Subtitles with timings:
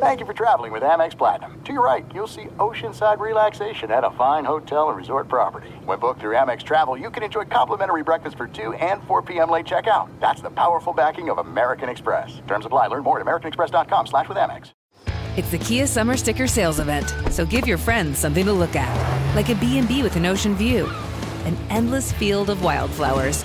[0.00, 1.60] Thank you for traveling with Amex Platinum.
[1.64, 5.70] To your right, you'll see oceanside relaxation at a fine hotel and resort property.
[5.86, 9.50] When booked through Amex Travel, you can enjoy complimentary breakfast for 2 and 4 p.m.
[9.50, 10.08] late checkout.
[10.20, 12.40] That's the powerful backing of American Express.
[12.46, 12.86] Terms apply.
[12.86, 14.70] Learn more at americanexpress.com slash with Amex.
[15.36, 19.34] It's the Kia Summer Sticker Sales Event, so give your friends something to look at,
[19.34, 20.88] like a B&B with an ocean view,
[21.44, 23.44] an endless field of wildflowers,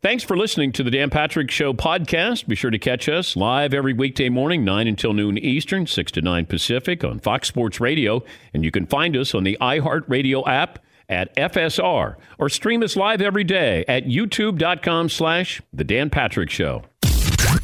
[0.00, 2.46] Thanks for listening to the Dan Patrick Show podcast.
[2.46, 6.20] Be sure to catch us live every weekday morning, 9 until noon Eastern, 6 to
[6.22, 8.22] 9 Pacific on Fox Sports Radio.
[8.54, 13.20] And you can find us on the iHeartRadio app at FSR or stream us live
[13.20, 16.84] every day at youtube.com slash The Dan Patrick Show.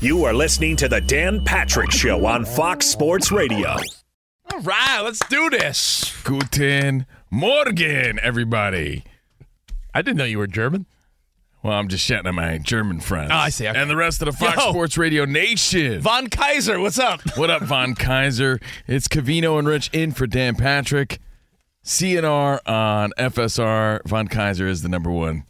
[0.00, 3.77] You are listening to The Dan Patrick Show on Fox Sports Radio.
[4.52, 6.12] All right, let's do this.
[6.24, 9.05] Guten Morgen, everybody.
[9.94, 10.86] I didn't know you were German.
[11.65, 13.31] Well, I'm just shouting at my German friends.
[13.33, 13.67] Oh, I see.
[13.67, 13.81] Okay.
[13.81, 14.69] And the rest of the Fox Yo.
[14.69, 15.98] Sports Radio Nation.
[16.03, 17.23] Von Kaiser, what's up?
[17.39, 18.61] What up, Von Kaiser?
[18.87, 21.20] It's Covino and Rich in for Dan Patrick.
[21.83, 24.05] CNR on FSR.
[24.07, 25.45] Von Kaiser is the number one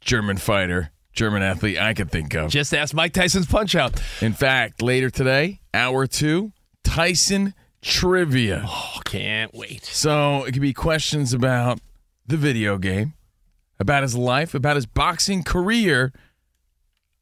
[0.00, 2.50] German fighter, German athlete I could think of.
[2.50, 4.02] Just ask Mike Tyson's punch out.
[4.20, 6.50] In fact, later today, hour two,
[6.82, 8.64] Tyson trivia.
[8.66, 9.84] Oh, can't wait.
[9.84, 11.78] So it could be questions about
[12.26, 13.14] the video game,
[13.80, 16.12] about his life, about his boxing career.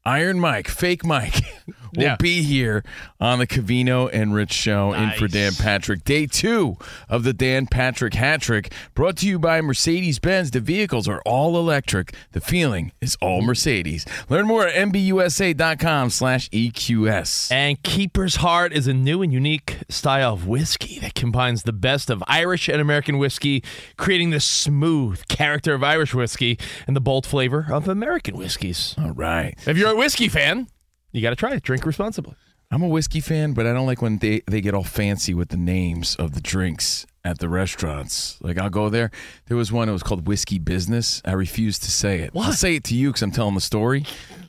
[0.08, 1.34] Iron Mike, fake Mike,
[1.94, 2.16] will Yeah.
[2.18, 2.82] be here
[3.20, 6.02] on the Covino and Rich show in for Dan Patrick.
[6.04, 6.76] Day two
[7.10, 10.50] of the Dan Patrick hat trick, brought to you by Mercedes Benz.
[10.50, 12.14] The vehicles are all electric.
[12.32, 14.06] The feeling is all Mercedes.
[14.30, 17.52] Learn more at mbusa.com slash EQS.
[17.52, 22.08] And Keeper's Heart is a new and unique style of whiskey that combines the best
[22.08, 23.62] of Irish and American whiskey,
[23.98, 28.94] creating the smooth character of Irish whiskey and the bold flavor of American whiskeys.
[28.96, 29.54] All right.
[29.66, 30.68] If you're whiskey fan,
[31.10, 31.62] you got to try it.
[31.64, 32.36] Drink responsibly.
[32.70, 35.48] I'm a whiskey fan, but I don't like when they, they get all fancy with
[35.48, 38.38] the names of the drinks at the restaurants.
[38.40, 39.10] Like I'll go there.
[39.46, 39.88] There was one.
[39.88, 41.20] It was called Whiskey Business.
[41.24, 42.30] I refuse to say it.
[42.36, 44.04] I'll say it to you because I'm telling the story.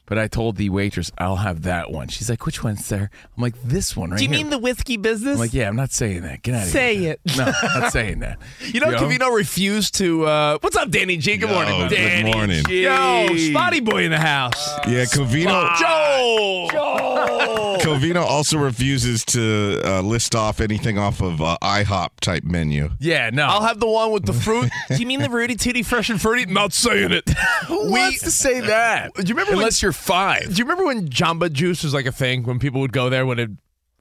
[0.10, 2.08] But I told the waitress I'll have that one.
[2.08, 4.58] She's like, "Which one, sir?" I'm like, "This one right Do you here." mean the
[4.58, 5.34] whiskey business?
[5.36, 6.42] I'm like, "Yeah, I'm not saying that.
[6.42, 6.72] Get out of here.
[6.74, 7.38] Say here." it.
[7.38, 8.40] No, I'm not saying that.
[8.74, 8.98] You know, Yo.
[9.00, 10.26] Covino refused to.
[10.26, 11.38] Uh, what's up, Danny G?
[11.38, 11.80] Good Yo, morning.
[11.88, 12.64] good Danny morning.
[12.68, 12.84] G.
[12.84, 14.70] Yo, Spotty Boy in the house.
[14.88, 15.78] Yeah, Covino.
[15.80, 17.09] Joe.
[17.28, 17.78] Joe.
[17.80, 22.90] Covino also refuses to uh, list off anything off of uh, IHOP type menu.
[23.00, 23.46] Yeah, no.
[23.46, 24.70] I'll have the one with the fruit.
[24.90, 26.46] Do you mean the Rooty Tooty Fresh and Fruity?
[26.52, 27.30] Not saying it.
[27.68, 29.14] Who wants to say that?
[29.14, 30.46] Do you remember when- Unless you're five.
[30.48, 33.26] Do you remember when Jamba Juice was like a thing when people would go there
[33.26, 33.50] when it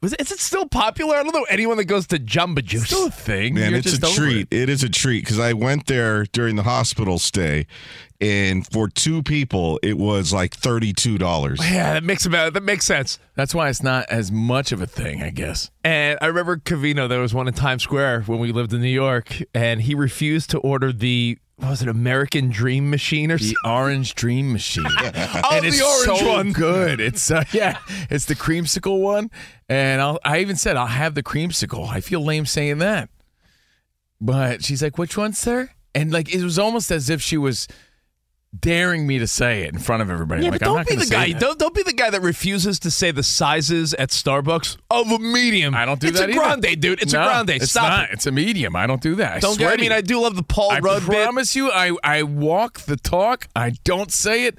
[0.01, 0.15] was?
[0.15, 1.17] Is it still popular?
[1.17, 2.85] I don't know anyone that goes to Jamba Juice.
[2.87, 3.55] Still a thing.
[3.55, 4.49] Man, You're it's a treat.
[4.51, 4.57] it.
[4.63, 7.67] It is a treat because I went there during the hospital stay,
[8.21, 11.61] and for two people, it was like thirty-two dollars.
[11.63, 13.19] yeah, that makes about that makes sense.
[13.35, 15.71] That's why it's not as much of a thing, I guess.
[15.85, 17.09] And I remember Covino.
[17.09, 20.51] There was one in Times Square when we lived in New York, and he refused
[20.51, 23.71] to order the what was it American Dream Machine or The something.
[23.71, 24.87] orange dream machine.
[25.41, 26.53] Oh, and the it's orange so one.
[26.53, 27.01] good.
[27.01, 27.79] It's uh, yeah,
[28.11, 29.31] it's the creamsicle one,
[29.69, 31.89] and I'll, I even said I'll have the creamsicle.
[31.89, 33.09] I feel lame saying that,
[34.21, 37.67] but she's like, "Which one, sir?" And like it was almost as if she was
[38.59, 40.43] daring me to say it in front of everybody.
[40.43, 41.33] Yeah, I'm like, but I'm don't be the guy.
[41.33, 41.41] that.
[41.41, 45.19] Don't don't be the guy that refuses to say the sizes at Starbucks of a
[45.19, 45.75] medium.
[45.75, 46.41] I don't do it's that a either.
[46.61, 47.03] grande, dude.
[47.03, 47.51] It's No, a grande.
[47.51, 48.05] It's Stop not.
[48.11, 48.15] it.
[48.15, 48.75] It's a medium.
[48.77, 49.35] I don't do that.
[49.37, 49.81] I Don't swear get.
[49.81, 49.93] I mean.
[49.93, 51.23] I do love the Paul I Rudd bit.
[51.25, 53.49] promise you, I I walk the talk.
[53.55, 54.59] I don't say it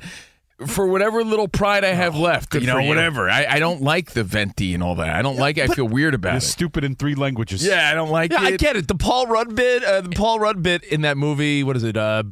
[0.67, 2.49] for whatever little pride I have left.
[2.49, 2.89] good You know, for you.
[2.89, 3.29] whatever.
[3.29, 5.15] I, I don't like the venti and all that.
[5.15, 5.57] I don't like.
[5.57, 5.69] it.
[5.69, 6.41] I feel weird about it.
[6.41, 7.65] stupid in three languages.
[7.65, 8.53] Yeah, I don't like Yeah, it.
[8.53, 8.87] I get it.
[8.89, 11.63] The Paul Rudd bit, uh, the Paul Rudd bit in that movie.
[11.63, 11.95] What is it?
[11.95, 12.23] Uh,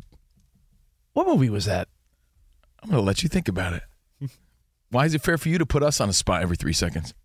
[1.18, 1.88] what movie was that?
[2.84, 3.82] I'm gonna let you think about it.
[4.92, 7.14] Why is it fair for you to put us on a spot every three seconds?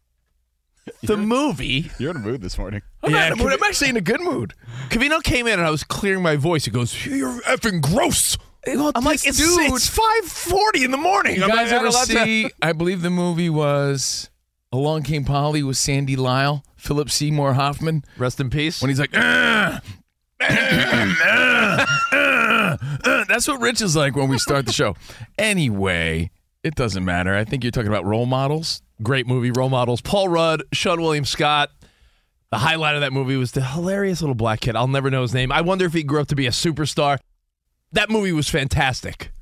[1.04, 1.92] The movie.
[1.98, 2.82] You're in a mood this morning.
[3.04, 3.52] I'm, Yeah, not in a mood.
[3.52, 4.54] I'm actually in a good mood.
[4.88, 6.64] Covino came in and I was clearing my voice.
[6.64, 8.36] He goes, "You're effing gross."
[8.66, 11.36] I'm like, it's, dude- it's five forty in the morning.
[11.36, 12.50] You I'm guys ever allowed to- see?
[12.62, 14.30] I believe the movie was
[14.72, 18.04] Along Came Polly with Sandy Lyle, Philip Seymour Hoffman.
[18.18, 18.80] Rest in peace.
[18.82, 19.78] When he's like, "Uh,
[20.40, 21.86] uh, uh,
[22.80, 24.96] uh, uh." that's what Rich is like when we start the show.
[25.38, 26.30] Anyway,
[26.62, 27.34] it doesn't matter.
[27.34, 28.82] I think you're talking about role models.
[29.02, 30.00] Great movie, role models.
[30.00, 31.70] Paul Rudd, Seann William Scott.
[32.50, 34.76] The highlight of that movie was the hilarious little black kid.
[34.76, 35.50] I'll never know his name.
[35.50, 37.18] I wonder if he grew up to be a superstar.
[37.92, 39.32] That movie was fantastic.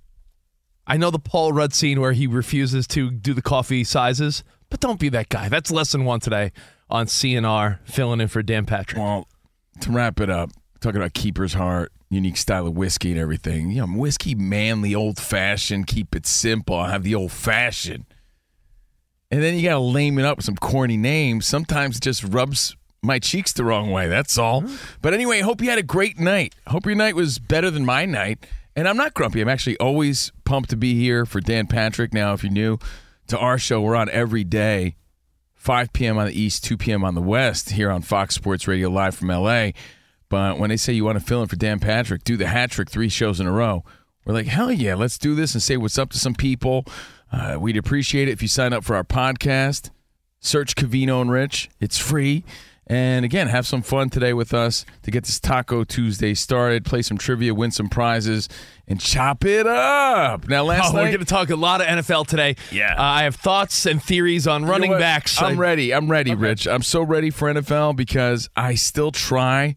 [0.87, 4.81] I know the Paul Rudd scene where he refuses to do the coffee sizes, but
[4.81, 5.49] don't be that guy.
[5.49, 6.53] That's lesson one today
[6.89, 9.01] on CNR, filling in for Dan Patrick.
[9.01, 9.29] Well,
[9.81, 10.51] to wrap it up,
[10.81, 13.71] talking about Keeper's Heart, unique style of whiskey and everything.
[13.71, 16.77] You know, whiskey, manly, old fashioned, keep it simple.
[16.77, 18.05] I have the old fashioned.
[19.31, 21.47] And then you got to lame it up with some corny names.
[21.47, 24.09] Sometimes it just rubs my cheeks the wrong way.
[24.09, 24.63] That's all.
[24.63, 24.75] Mm-hmm.
[25.01, 26.55] But anyway, hope you had a great night.
[26.67, 28.45] Hope your night was better than my night.
[28.75, 29.41] And I'm not grumpy.
[29.41, 32.13] I'm actually always pumped to be here for Dan Patrick.
[32.13, 32.79] Now, if you're new
[33.29, 34.97] to our show, we're on every day,
[35.55, 36.19] 5 p.m.
[36.19, 37.05] on the East, 2 p.m.
[37.05, 39.71] on the West, here on Fox Sports Radio, live from LA.
[40.31, 42.71] But when they say you want to fill in for Dan Patrick, do the hat
[42.71, 43.85] trick three shows in a row.
[44.25, 46.85] We're like, hell yeah, let's do this and say what's up to some people.
[47.33, 49.91] Uh, we'd appreciate it if you sign up for our podcast.
[50.41, 51.69] Search Covino and Rich.
[51.81, 52.45] It's free.
[52.87, 56.85] And again, have some fun today with us to get this Taco Tuesday started.
[56.85, 58.49] Play some trivia, win some prizes,
[58.89, 60.49] and chop it up.
[60.49, 62.57] Now, last Oh, we're going to talk a lot of NFL today.
[62.73, 62.95] Yeah.
[62.99, 65.41] Uh, I have thoughts and theories on You know running backs.
[65.41, 65.95] I'm I- ready.
[65.95, 66.67] I'm ready, Rich.
[66.67, 69.77] I'm so ready for NFL because I still try.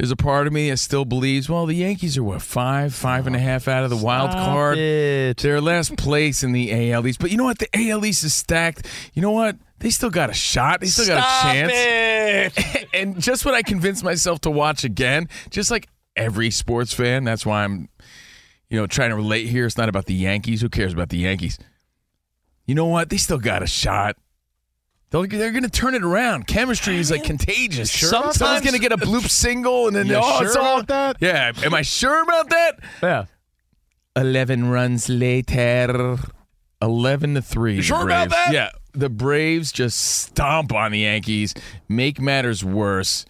[0.00, 3.26] There's a part of me that still believes, well, the Yankees are what, five, five
[3.26, 4.78] and a oh, half out of the wild Stop card.
[4.78, 5.36] it.
[5.36, 7.20] They're last place in the AL East.
[7.20, 7.58] But you know what?
[7.58, 8.86] The AL East is stacked.
[9.12, 9.58] You know what?
[9.80, 10.80] They still got a shot.
[10.80, 12.86] They still got a chance.
[12.94, 15.86] and just what I convinced myself to watch again, just like
[16.16, 17.90] every sports fan, that's why I'm,
[18.70, 19.66] you know, trying to relate here.
[19.66, 20.62] It's not about the Yankees.
[20.62, 21.58] Who cares about the Yankees?
[22.64, 23.10] You know what?
[23.10, 24.16] They still got a shot.
[25.10, 26.46] They're, they're going to turn it around.
[26.46, 27.90] Chemistry is like contagious.
[27.90, 30.56] sure about Someone's going to get a bloop single, and then You oh, sure it's
[30.56, 31.16] all about that?
[31.20, 32.78] Yeah, am I sure about that?
[33.02, 33.24] Yeah.
[34.16, 36.16] Eleven runs later,
[36.80, 37.76] eleven to three.
[37.76, 38.52] the sure about that?
[38.52, 41.54] Yeah, the Braves just stomp on the Yankees,
[41.88, 43.24] make matters worse.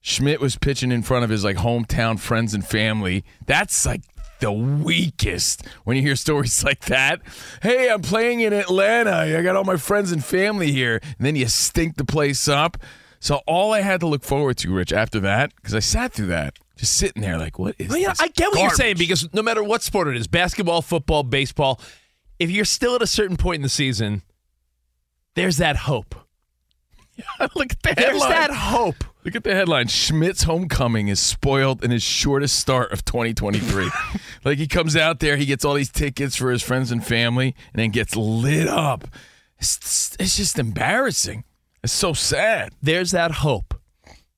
[0.00, 3.24] Schmidt was pitching in front of his like hometown friends and family.
[3.46, 4.02] That's like
[4.40, 7.20] the weakest when you hear stories like that.
[7.62, 9.12] Hey, I'm playing in Atlanta.
[9.12, 12.76] I got all my friends and family here, and then you stink the place up.
[13.20, 16.28] So all I had to look forward to, Rich, after that, because I sat through
[16.28, 17.94] that, just sitting there like, what is?
[17.96, 20.80] Yeah, this I get what you're saying because no matter what sport it is basketball,
[20.80, 21.80] football, baseball
[22.40, 24.22] if you're still at a certain point in the season,
[25.34, 26.14] there's that hope.
[27.54, 28.30] Look at the There's headline.
[28.30, 29.04] that hope.
[29.24, 29.88] Look at the headline.
[29.88, 33.90] Schmidt's homecoming is spoiled in his shortest start of 2023.
[34.44, 37.54] like he comes out there, he gets all these tickets for his friends and family,
[37.74, 39.06] and then gets lit up.
[39.58, 41.44] It's, it's just embarrassing.
[41.84, 42.72] It's so sad.
[42.80, 43.74] There's that hope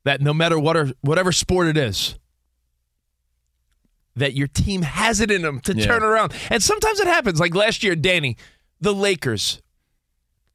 [0.05, 2.17] that no matter what or whatever sport it is,
[4.17, 5.87] that your team has it in them to Yeah.
[5.87, 6.33] turn around.
[6.51, 7.39] And sometimes it happens.
[7.39, 8.37] Like last year, Danny,
[8.81, 9.63] the Lakers,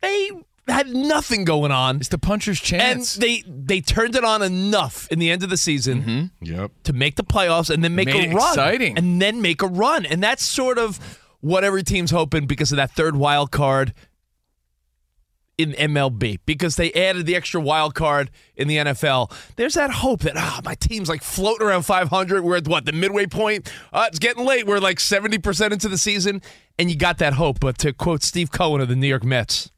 [0.01, 0.31] they
[0.67, 1.97] had nothing going on.
[1.97, 3.15] It's the puncher's And chance.
[3.15, 6.71] they they turned it on enough in the end of the season Yep.
[6.83, 8.49] to make the playoffs and then make Made a run.
[8.49, 8.97] exciting.
[8.97, 10.05] And then make a run.
[10.05, 10.99] And that's sort of
[11.39, 13.93] what every team's hoping because of that third wild card
[15.57, 16.39] in MLB.
[16.45, 19.31] Because they added the extra wild card in the NFL.
[19.55, 22.43] There's that hope that ah, my team's like floating around 500.
[22.43, 23.71] We're at what, the midway point?
[23.91, 24.67] Uh, it's getting late.
[24.67, 26.41] We're like 70% into the season.
[26.77, 27.59] And you got that hope.
[27.59, 29.71] But to quote Steve Cohen of the New York Mets,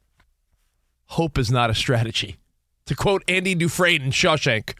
[1.10, 2.36] hope is not a strategy.
[2.86, 4.74] To quote Andy Dufresne in Shawshank,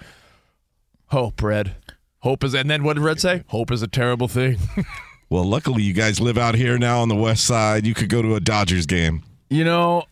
[1.07, 1.77] hope, Red.
[2.21, 3.45] Hope is, and then what did Red say?
[3.49, 4.59] Hope is a terrible thing.
[5.33, 7.87] Well, luckily you guys live out here now on the west side.
[7.87, 9.23] You could go to a Dodgers game.
[9.49, 10.03] you know,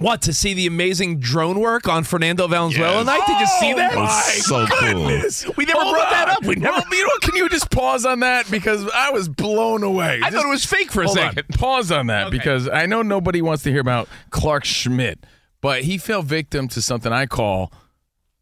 [0.00, 3.06] what to see the amazing drone work on Fernando Valenzuela Yes.
[3.06, 3.20] night?
[3.26, 3.92] Did you see that?
[3.94, 5.54] Oh, my so cool.
[5.56, 6.44] We never Hold brought that up.
[6.44, 6.72] We never.
[6.78, 10.16] Well, you know, can you just pause on that because I was blown away.
[10.22, 11.34] I Just- thought it was fake for a Hold on.
[11.34, 11.48] second.
[11.58, 12.38] Pause on that Okay.
[12.38, 15.24] because I know nobody wants to hear about Clarke Schmidt,
[15.60, 17.72] but he fell victim to something I call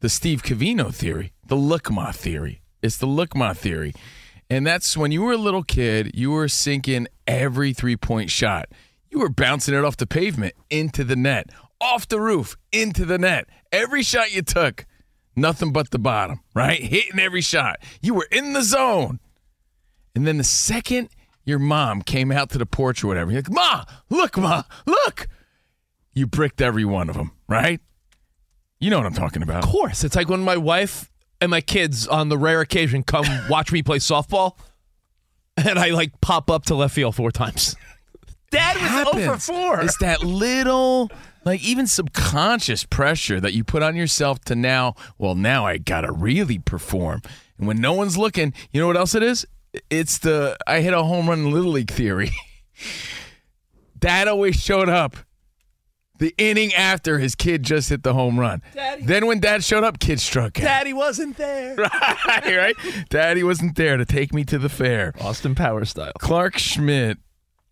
[0.01, 2.63] the Steve Covino theory, the Lookma theory.
[2.83, 3.93] It's the Lookma theory.
[4.49, 8.69] And that's when you were a little kid, you were sinking every three point shot.
[9.11, 11.51] You were bouncing it off the pavement into the net,
[11.81, 13.47] off the roof, into the net.
[13.73, 14.87] Every shot you took,
[15.35, 16.81] nothing but the bottom, right?
[16.81, 17.79] Hitting every shot.
[18.03, 19.21] You were in the zone.
[20.15, 21.09] And then the second
[21.49, 25.29] your mom came out to the porch or whatever, you're like, Ma, look, Ma, look.
[26.13, 27.81] you bricked every one of them, right?
[28.79, 29.65] You know what I'm talking about.
[29.65, 30.05] Of course.
[30.05, 31.11] It's like when my wife
[31.41, 34.59] and my kids, on the rare occasion, come watch me play softball,
[35.57, 37.75] and I like pop up to left field four times.
[38.51, 39.29] Dad was oh happens.
[39.29, 39.81] over four.
[39.81, 41.11] It's that little,
[41.45, 46.03] like even subconscious pressure that you put on yourself to now, well, now I got
[46.03, 47.23] to really perform.
[47.59, 49.47] And when no one's looking, you know what else it is?
[49.91, 52.31] It's the I hit a home run in Little League theory.
[53.99, 55.17] Dad always showed up
[56.19, 58.63] the inning after his kid just hit the home run.
[58.75, 59.05] Daddy.
[59.05, 60.65] Then when dad showed up, kid struck out.
[60.65, 61.77] Daddy wasn't there.
[62.27, 62.75] right, right?
[63.09, 65.13] Daddy wasn't there to take me to the fair.
[65.21, 66.13] Austin Power style.
[66.19, 67.19] Clarke Schmidt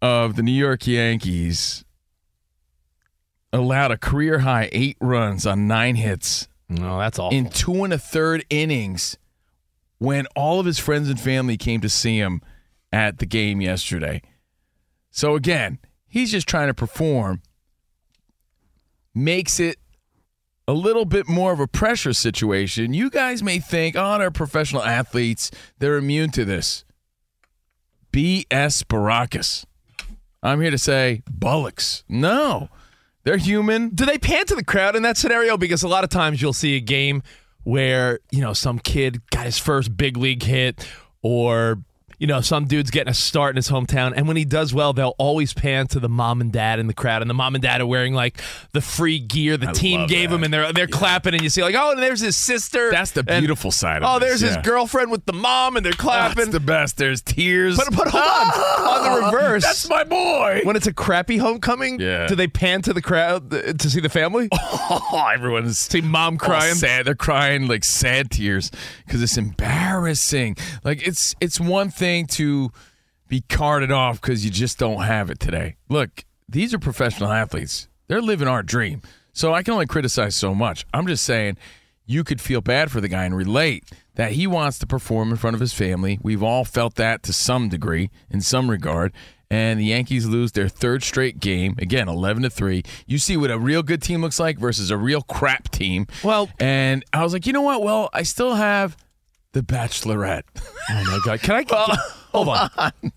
[0.02, 1.84] of the New York Yankees
[3.52, 7.36] allowed a career high eight runs on nine hits No, that's awful.
[7.36, 9.16] in two and a third innings
[9.98, 12.42] when all of his friends and family came to see him
[12.92, 14.20] at the game yesterday.
[15.10, 17.40] So again, he's just trying to perform,
[19.14, 19.78] makes it
[20.68, 22.92] a little bit more of a pressure situation.
[22.92, 26.84] You guys may think, oh, they're professional athletes, they're immune to this.
[28.12, 28.82] B.S.
[28.82, 29.64] Baracus.
[30.46, 32.04] I'm here to say, bullocks.
[32.08, 32.68] No,
[33.24, 33.88] they're human.
[33.90, 35.56] Do they pan to the crowd in that scenario?
[35.56, 37.22] Because a lot of times you'll see a game
[37.64, 40.86] where, you know, some kid got his first big league hit
[41.20, 41.82] or,
[42.18, 44.12] you know, some dude's getting a start in his hometown.
[44.16, 46.94] And when he does well, they'll always pan to the mom and dad in the
[46.94, 47.22] crowd.
[47.22, 48.40] And the mom and dad are wearing like
[48.72, 50.36] the free gear the I team gave that.
[50.36, 52.90] him and they're they're clapping and you see like, oh, and there's his sister.
[52.90, 54.06] That's the And, beautiful side of it.
[54.06, 56.36] Oh, this, there's his girlfriend with the mom and they're clapping.
[56.36, 56.96] That's the best.
[56.96, 57.76] There's tears.
[57.76, 58.86] But, but hold on.
[58.86, 59.64] On the reverse.
[59.64, 60.60] That's my boy.
[60.64, 62.26] when it's a crappy homecoming, Yeah.
[62.26, 64.48] do they pan to the crowd to see the family?
[64.88, 66.60] Oh, everyone's See mom crying.
[66.60, 66.74] crying.
[66.76, 67.06] sad.
[67.06, 68.70] They're crying like sad tears
[69.04, 70.56] because it's embarrassing.
[70.84, 72.70] Like it's it's one thing to
[73.28, 75.76] be carted off because you just don't have it today.
[75.88, 77.88] Look, these are professional athletes.
[78.08, 79.02] They're living our dream.
[79.32, 80.86] So I can only criticize so much.
[80.94, 81.58] I'm just saying
[82.06, 83.84] you could feel bad for the guy and relate
[84.14, 86.18] that he wants to perform in front of his family.
[86.22, 89.12] We've all felt that to some degree, in some regard.
[89.50, 92.82] And the Yankees lose their third straight game again, eleven to three.
[93.06, 96.06] You see what a real good team looks like versus a real crap team.
[96.24, 97.82] Well- and I was like, you know what?
[97.82, 98.96] Well, I still have
[99.56, 100.42] the Bachelorette.
[100.88, 101.40] Oh my god!
[101.40, 101.96] Can I can-
[102.32, 102.70] hold on?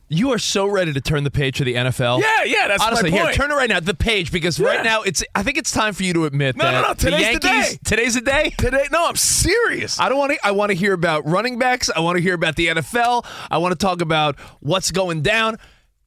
[0.08, 2.20] You are so ready to turn the page to the NFL.
[2.20, 3.80] Yeah, yeah, that's Honestly, here, turn it right now.
[3.80, 5.24] The page because right now it's.
[5.36, 7.40] I think it's time for you to admit No, that no, no, today's the the
[7.40, 7.78] day.
[7.84, 8.56] Today's the day.
[8.58, 10.00] Today, no, I'm serious.
[10.00, 10.40] I don't want to.
[10.44, 11.92] I want to hear about running backs.
[11.96, 13.24] I want to hear about the NFL.
[13.52, 15.58] I want to talk about what's going down.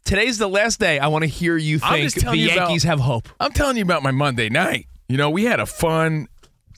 [0.04, 0.98] Today's the last day.
[0.98, 3.28] I want to hear you think the you about- Yankees have hope.
[3.38, 4.88] I'm telling you about my Monday night.
[5.08, 6.26] You know, we had a fun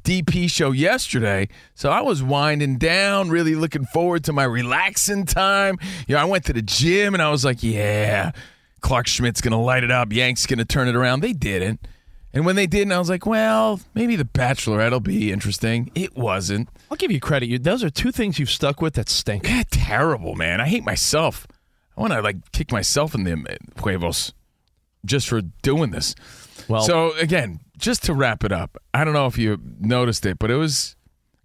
[0.04, 5.78] DP show yesterday, so I was winding down, really looking forward to my relaxing time.
[6.06, 8.32] You know, I went to the gym and I was like, yeah,
[8.82, 10.12] Clarke Schmidt's going to light it up.
[10.12, 11.20] Yanks going to turn it around.
[11.20, 11.87] They didn't.
[12.34, 15.90] And when they didn't, I was like, well, maybe the Bachelorette will be interesting.
[15.94, 16.68] It wasn't.
[16.90, 17.49] I'll give you credit.
[17.49, 19.49] You those are two things you've stuck with that stink.
[19.49, 20.61] Yeah, terrible, man.
[20.61, 21.46] I hate myself.
[21.96, 24.32] I want to like kick myself in the huevos
[25.04, 26.14] just for doing this.
[26.68, 30.38] Well- so again, just to wrap it up, I don't know if you noticed it,
[30.38, 30.97] but it was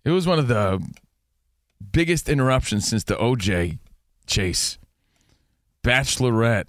[0.06, 0.82] it was one of the
[1.92, 3.80] biggest interruptions since the OJ
[4.28, 4.78] chase.
[5.84, 6.66] Bachelorette,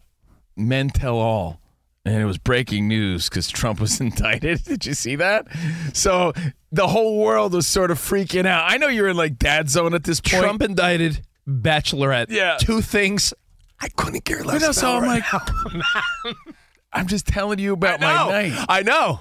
[0.56, 1.60] men tell all.
[2.04, 4.64] And it was breaking news because Trump was indicted.
[4.64, 5.46] Did you see that?
[5.92, 6.32] So
[6.72, 8.64] the whole world was sort of freaking out.
[8.70, 10.42] I know you're in like dad zone at this point.
[10.42, 12.26] Trump indicted, Bachelorette.
[12.30, 12.56] Yeah.
[12.58, 13.34] two things.
[13.80, 14.62] I couldn't care less.
[14.62, 15.22] that's about all I'm right
[16.24, 16.36] like.
[16.92, 18.64] I'm just telling you about my night.
[18.68, 19.20] I know.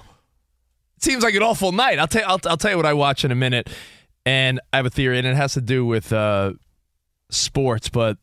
[1.00, 1.98] Seems like an awful night.
[1.98, 2.22] I'll tell.
[2.28, 3.68] I'll, I'll tell you what I watch in a minute,
[4.26, 6.52] and I have a theory, and it has to do with uh,
[7.30, 7.88] sports.
[7.88, 8.18] But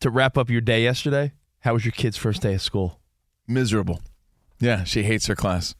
[0.00, 3.00] to wrap up your day yesterday, how was your kid's first day of school?
[3.46, 4.00] Miserable.
[4.60, 5.74] Yeah, she hates her class.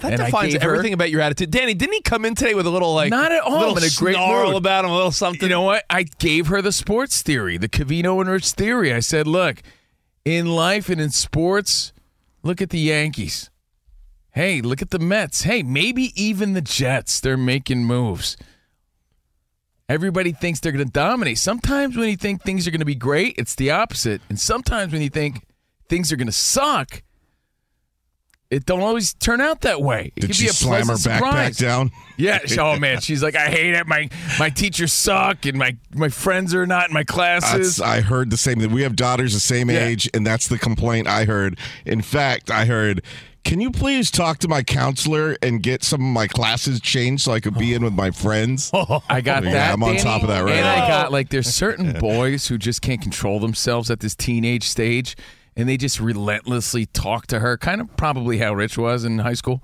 [0.00, 1.50] That And defines her- everything about your attitude.
[1.50, 3.58] Danny, didn't he come in today with a little like Not at all.
[3.58, 4.56] little in a great snarl mood.
[4.56, 5.42] about him, a little something?
[5.42, 5.84] You know what?
[5.90, 8.94] I gave her the sports theory, the Covino and Rich theory.
[8.94, 9.62] I said, look,
[10.24, 11.92] in life and in sports,
[12.44, 13.50] look at the Yankees.
[14.32, 15.42] Hey, look at the Mets.
[15.42, 17.20] Hey, maybe even the Jets.
[17.20, 18.36] They're making moves.
[19.88, 21.38] Everybody thinks they're going to dominate.
[21.38, 24.20] Sometimes when you think things are going to be great, it's the opposite.
[24.28, 25.44] And sometimes when you think
[25.88, 27.02] things are going to suck,
[28.50, 30.12] it don't always turn out that way.
[30.16, 31.90] It Did can she be a slam her pleasant backpack down?
[32.16, 32.38] Yeah.
[32.58, 33.86] Oh man, she's like, I hate it.
[33.86, 34.08] My
[34.40, 37.76] my teachers suck, and my my friends are not in my classes.
[37.76, 38.72] That's, I heard the same thing.
[38.72, 39.84] We have daughters the same Yeah.
[39.86, 41.58] age, and that's the complaint I heard.
[41.86, 43.02] In fact, I heard,
[43.44, 47.32] can you please talk to my counselor and get some of my classes changed so
[47.32, 48.70] I could be in with my friends?
[49.08, 49.72] I got Yeah, that.
[49.74, 50.84] I'm on Danny, top of that right And now.
[50.84, 55.16] I got like there's certain boys who just can't control themselves at this teenage stage,
[55.56, 59.34] and they just relentlessly talk to her, kind of probably how Rich was in high
[59.34, 59.62] school.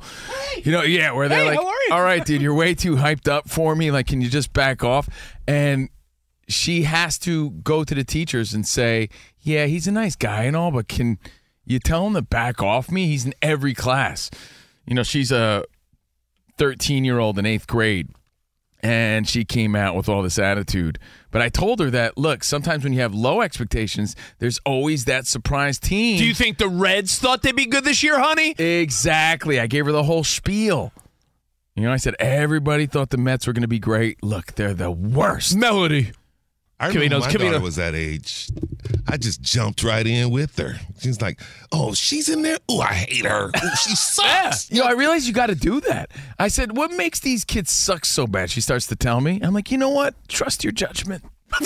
[0.63, 1.93] You know, yeah, where they're Hey, like, how are you?
[1.93, 3.91] "All right, dude, you're way too hyped up for me.
[3.91, 5.09] Like, can you just back off?"
[5.47, 5.89] And
[6.49, 9.09] she has to go to the teachers and say,
[9.41, 11.19] "Yeah, he's a nice guy and all, but can
[11.67, 13.07] you tell him to back off me?
[13.07, 14.31] He's in every class."
[14.87, 15.65] You know, she's a
[16.57, 18.09] 13 year old in eighth grade
[18.87, 20.99] and she came out with all this attitude.
[21.31, 25.27] But I told her that look, sometimes when you have low expectations, there's always that
[25.27, 26.19] surprise team.
[26.19, 28.55] Do you think the Reds thought they'd be good this year, honey?
[28.59, 29.59] exactly?
[29.59, 30.93] I gave her the whole spiel.
[31.75, 34.23] You know, I said everybody thought the Mets were going to be great.
[34.23, 35.57] Look, they're the worst.
[35.57, 36.13] Melody.
[36.79, 37.51] I remember Caminos, my Camino.
[37.53, 38.51] daughter was that age.
[39.09, 40.75] I just jumped right in with her.
[41.01, 41.41] She's like,
[41.73, 42.59] "Oh, she's in there.
[42.69, 43.49] Oh, I hate her.
[43.49, 46.11] Ooh, she sucks." You know, I realized you got to do that.
[46.39, 49.41] I said, "What makes these kids suck so bad?" She starts to tell me.
[49.43, 50.15] I'm like, "You know what?
[50.29, 51.25] Trust your judgment."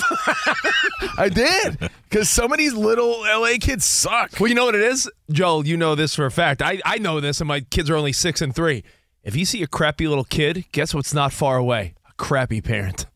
[1.19, 4.39] I did because some of these little LA kids suck.
[4.39, 5.67] Well, you know what it is, Joel.
[5.67, 6.63] You know this for a fact.
[6.63, 8.85] I I know this, and my kids are only six and three.
[9.25, 11.95] If you see a crappy little kid, guess what's not far away?
[12.09, 13.07] A crappy parent.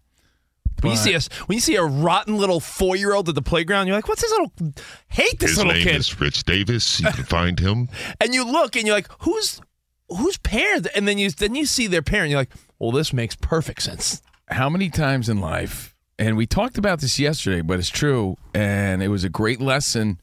[0.85, 3.43] When you see us, when you see a rotten little four year old at the
[3.43, 4.53] playground, you're like, "What's this little?
[5.09, 7.01] Hate this His little name kid." is Rich Davis.
[7.01, 7.89] You can find him.
[8.21, 9.61] and you look and you're like, "Who's
[10.09, 12.31] who's parent?" And then you then you see their parent.
[12.31, 16.77] You're like, "Well, this makes perfect sense." How many times in life, and we talked
[16.77, 20.21] about this yesterday, but it's true, and it was a great lesson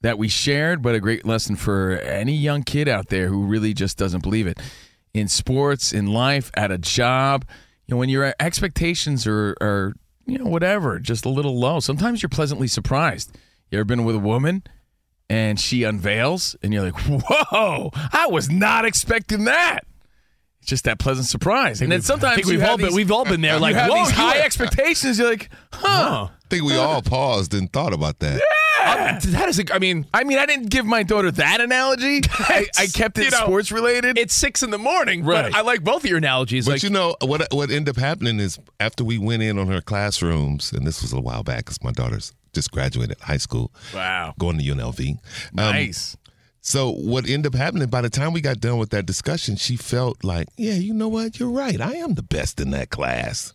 [0.00, 3.72] that we shared, but a great lesson for any young kid out there who really
[3.72, 4.58] just doesn't believe it.
[5.14, 7.44] In sports, in life, at a job,
[7.86, 9.94] you know, when your expectations are, are
[10.26, 13.36] you know, whatever, just a little low, sometimes you're pleasantly surprised.
[13.70, 14.62] You ever been with a woman
[15.28, 19.80] and she unveils and you're like, whoa, I was not expecting that.
[20.60, 21.80] It's just that pleasant surprise.
[21.82, 23.74] And then sometimes I think we've have all been- we've all been there, you like,
[23.74, 25.18] have whoa, these you high are- expectations.
[25.18, 26.28] You're like, huh.
[26.30, 28.40] I think we all paused and thought about that.
[28.84, 32.20] Uh, that is, a, I mean, I mean, I didn't give my daughter that analogy.
[32.32, 34.18] I, I kept it You know, sports related.
[34.18, 35.50] it's six in the morning, Right.
[35.52, 36.66] but I like both of your analogies.
[36.66, 37.46] But like, you know what?
[37.52, 41.12] What ended up happening is after we went in on her classrooms, and this was
[41.12, 43.72] a while back because my daughter's just graduated high school.
[43.94, 44.34] Wow.
[44.38, 45.10] going to UNLV.
[45.10, 45.18] Um,
[45.54, 46.16] nice.
[46.60, 47.88] So what ended up happening?
[47.88, 51.08] By the time we got done with that discussion, she felt like, yeah, you know
[51.08, 51.40] what?
[51.40, 51.80] You're right.
[51.80, 53.52] I am the best in that class.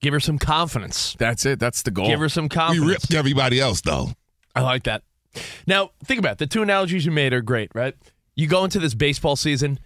[0.00, 1.14] give her some confidence.
[1.18, 1.60] That's it.
[1.60, 2.06] That's the goal.
[2.08, 2.88] Give her some We confidence.
[2.90, 4.08] ripped everybody else though.
[4.54, 5.02] I like that.
[5.66, 6.38] Now, think about it.
[6.38, 7.94] The two analogies you made are great, right?
[8.36, 9.78] You go into this baseball season,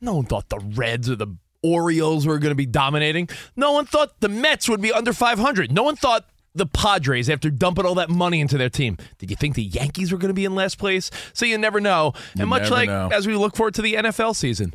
[0.00, 3.28] no one thought the Reds or the Orioles were going to be dominating.
[3.56, 5.72] No one thought the Mets would be under 500.
[5.72, 9.36] No one thought the Padres, after dumping all that money into their team, did you
[9.36, 11.10] think the Yankees were going to be in last place?
[11.32, 12.12] So you never know.
[12.34, 13.08] You and much like know.
[13.12, 14.74] as we look forward to the NFL season,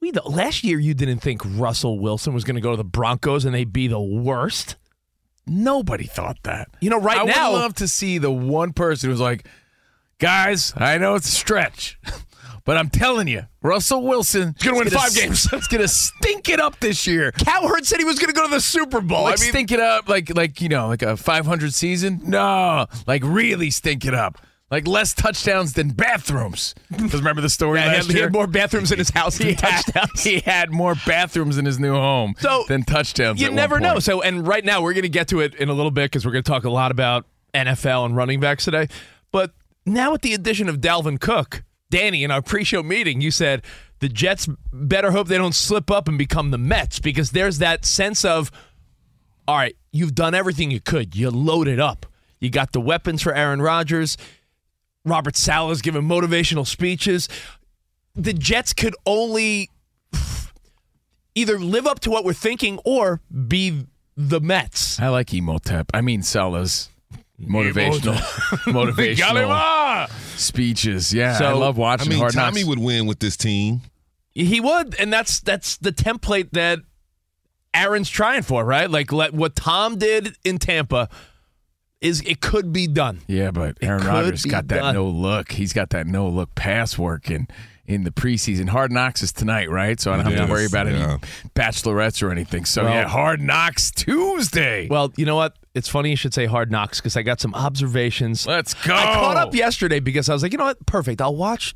[0.00, 2.84] we the, last year you didn't think Russell Wilson was going to go to the
[2.84, 4.76] Broncos and they'd be the worst.
[5.46, 6.68] Nobody thought that.
[6.80, 9.46] You know, right I now, I would love to see the one person who's like,
[10.18, 11.98] guys, I know it's a stretch,
[12.64, 15.48] but I'm telling you, Russell Wilson is gonna win is five games.
[15.52, 17.32] It's gonna stink it up this year.
[17.32, 19.24] Cowherd said he was going to go to the Super Bowl.
[19.24, 22.20] Like I mean, stink it up, like like you know, like a 500 season.
[22.24, 24.38] No, like really stink it up.
[24.72, 26.74] Like less touchdowns than bathrooms.
[26.90, 29.38] Because remember the story Yeah, he last had- he had more bathrooms in his house
[29.38, 30.24] than he had, touchdowns.
[30.24, 33.40] he had more bathrooms in his new home So, than touchdowns.
[33.40, 33.98] you never know.
[34.00, 36.24] So, and right now we're going to get to it in a little bit because
[36.26, 38.88] we're going to talk a lot about NFL and running backs today.
[39.30, 39.52] But
[39.84, 43.62] now with the addition of Dalvin Cook, Danny, in our pre-show meeting, you said
[43.98, 47.84] the Jets better hope they don't slip up and become the Mets because there's that
[47.84, 48.50] sense of,
[49.46, 51.14] all right, you've done everything you could.
[51.14, 52.06] You loaded up.
[52.40, 54.16] You got the weapons for Aaron Rodgers.
[55.04, 57.28] Robert Saleh's giving motivational speeches.
[58.14, 59.70] The Jets could only
[61.34, 63.86] either live up to what we're thinking or be
[64.16, 65.00] the Mets.
[65.00, 65.86] I like Emotep.
[65.94, 66.88] I mean Sala's
[67.40, 68.14] motivational
[68.66, 70.08] motivational ah!
[70.36, 71.12] speeches.
[71.12, 72.68] Yeah, So, I love watching I watching mean, Hard Tommy Knocks.
[72.68, 73.80] would win with this team.
[74.34, 76.78] He would, and that's that's the template that
[77.74, 78.88] Aaron's trying for, right?
[78.88, 81.08] Like let, what Tom did in Tampa
[82.02, 83.20] is it could be done.
[83.26, 84.94] yeah, but Aaron could Rodgers be got that done.
[84.94, 85.52] no look.
[85.52, 87.48] He's got that no look pass work in
[87.86, 88.68] in the preseason.
[88.68, 89.98] Hard Knocks is tonight, right?
[89.98, 90.92] So I don't have Yes, to worry about yeah.
[90.92, 91.18] any
[91.54, 92.64] bachelorettes or anything.
[92.64, 94.86] So Well- yeah, Hard Knocks Tuesday.
[94.88, 95.56] Well, you know what?
[95.74, 98.46] It's funny you should say hard knocks because I got some observations.
[98.46, 98.94] Let's go.
[98.94, 100.84] I caught up yesterday because I was like, you know what?
[100.86, 101.20] Perfect.
[101.22, 101.74] I'll watch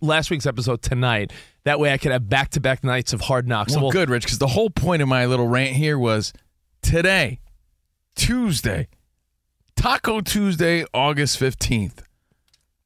[0.00, 1.32] last week's episode tonight.
[1.64, 3.72] That way I could have back to back nights of hard knocks.
[3.72, 6.32] So Well, we'll- good, Rich, because the whole point of my little rant here was
[6.82, 7.40] today,
[8.14, 8.88] Tuesday,
[9.76, 12.02] Taco Tuesday, August 15th.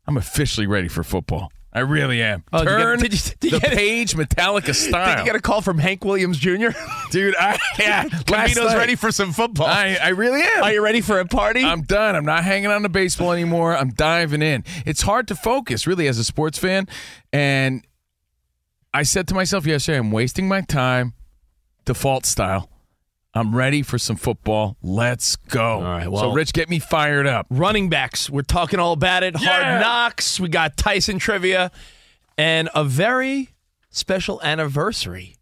[0.07, 1.51] I'm officially ready for football.
[1.73, 2.43] I really am.
[2.55, 5.07] Oh, did you get- Turn did you- did you the page Metallica style.
[5.17, 6.69] Did you get a call from Hank Williams Jr.?
[7.11, 8.05] Dude, I yeah.
[8.31, 8.57] night.
[8.57, 9.67] ready for some football.
[9.67, 10.63] I, I really am.
[10.65, 11.63] Are you ready for a party?
[11.63, 12.17] I'm done.
[12.17, 13.77] I'm not hanging on to baseball anymore.
[13.77, 14.65] I'm diving in.
[14.87, 16.89] It's hard to focus, really, as a sports fan.
[17.31, 17.87] And
[18.95, 21.13] I said to myself yesterday, I'm wasting my time,
[21.85, 22.71] default style.
[23.37, 24.77] I'm ready for some football.
[24.83, 25.75] Let's go.
[25.75, 27.47] All right, so well- Rich, get me fired up.
[27.51, 28.31] Running backs.
[28.31, 29.39] We're talking all about it.
[29.39, 29.49] Yeah.
[29.49, 30.41] Hard knocks.
[30.41, 31.71] We got Tyson trivia
[32.39, 33.51] and a very
[33.91, 35.37] special anniversary.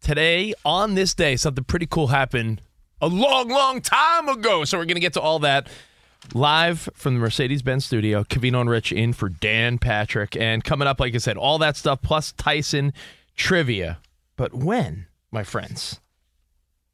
[0.00, 2.62] Today, on this day, something pretty cool happened
[3.00, 4.64] a long, long time ago.
[4.64, 5.68] So we're going to get to all that
[6.34, 8.22] live from the Mercedes Benz studio.
[8.22, 10.36] Covino and Rich in for Dan Patrick.
[10.36, 12.92] And coming up, like I said, all that stuff plus Tyson
[13.36, 13.98] trivia.
[14.36, 15.98] But when, my friends?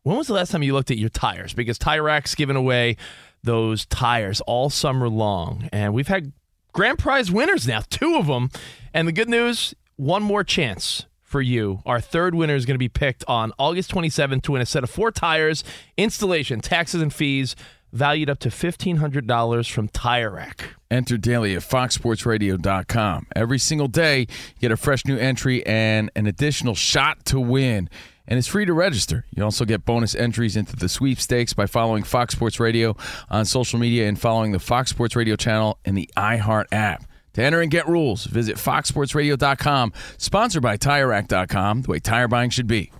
[0.03, 1.53] When was the last time you looked at your tires?
[1.53, 2.97] Because Tire Rack's giving away
[3.43, 5.69] those tires all summer long.
[5.73, 6.33] And we've had
[6.73, 8.51] grand prize winners now, two of them.
[8.95, 11.83] And the good news one more chance for you.
[11.85, 14.83] Our third winner is going to be picked on August 27th to win a set
[14.83, 15.63] of four tires,
[15.97, 17.55] installation, taxes, and fees
[17.93, 20.75] valued up to $1,500 from Tire Rack.
[20.91, 23.27] Enter daily at foxsportsradio.com.
[23.35, 27.91] Every single day, you get a fresh new entry and an additional shot to win.
[28.29, 29.25] And it's free to register.
[29.35, 32.95] You also get bonus entries into the sweepstakes by following Fox Sports Radio
[33.31, 37.05] on social media and following the Fox Sports Radio channel in the iHeart app.
[37.35, 42.67] To enter and get rules, visit foxsportsradio.com, sponsored by TireRack.com, the way tire buying should
[42.67, 42.93] be.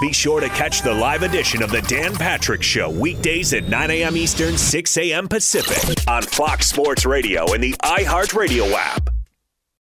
[0.00, 3.90] Be sure to catch the live edition of the Dan Patrick Show weekdays at 9
[3.90, 4.16] a.m.
[4.16, 5.26] Eastern, 6 a.m.
[5.26, 9.15] Pacific on Fox Sports Radio and the iHeartRadio app.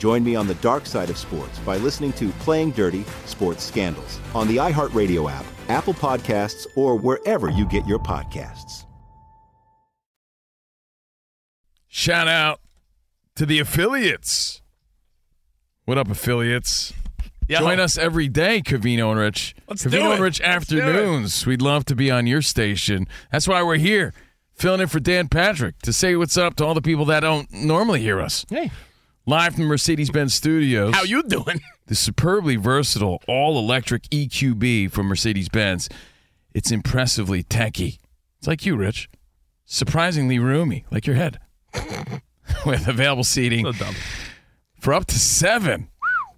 [0.00, 4.18] Join me on the dark side of sports by listening to Playing Dirty Sports Scandals
[4.34, 8.86] on the iHeartRadio app, Apple Podcasts, or wherever you get your podcasts.
[11.86, 12.60] Shout out
[13.34, 14.62] to the affiliates.
[15.84, 16.94] What up, affiliates?
[17.46, 17.58] Yo.
[17.58, 19.54] Join us every day, Covino and Rich.
[19.68, 20.12] Let's do Covino it.
[20.14, 20.82] and Rich Let's do it.
[20.82, 21.46] afternoons.
[21.46, 23.06] We'd love to be on your station.
[23.30, 24.14] That's why we're here,
[24.54, 27.52] filling in for Dan Patrick to say what's up to all the people that don't
[27.52, 28.46] normally hear us.
[28.48, 28.70] Hey.
[29.30, 30.92] Live from Mercedes-Benz Studios.
[30.92, 31.60] How you doing?
[31.86, 35.88] The superbly versatile all-electric EQB from Mercedes-Benz.
[36.52, 38.00] It's impressively techy.
[38.38, 39.08] It's like you, Rich.
[39.66, 41.38] Surprisingly roomy, like your head.
[42.66, 43.72] with available seating
[44.80, 45.90] for up to seven.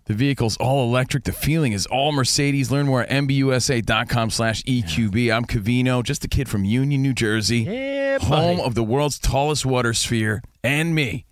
[0.05, 1.24] The vehicle's all electric.
[1.24, 2.70] The feeling is all Mercedes.
[2.70, 5.35] Learn more at mbusa.com slash EQB.
[5.35, 8.62] I'm Covino, just a kid from Union, New Jersey, Yeah, home buddy.
[8.66, 11.24] of the world's tallest water sphere, and me.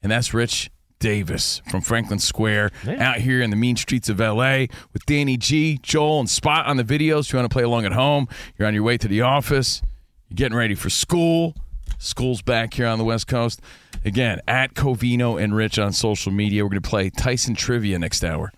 [0.00, 4.66] And that's Rich Davis from Franklin Square out here in the mean streets of LA
[4.92, 7.26] with Danny G, Joel, and Spot on the videos.
[7.26, 9.82] If you want to play along at home, you're on your way to the office,
[10.28, 11.54] you're getting ready for school.
[11.98, 13.60] School's back here on the West Coast.
[14.04, 16.64] Again, at Covino and Rich on social media.
[16.64, 18.52] We're going to play Tyson Trivia next hour.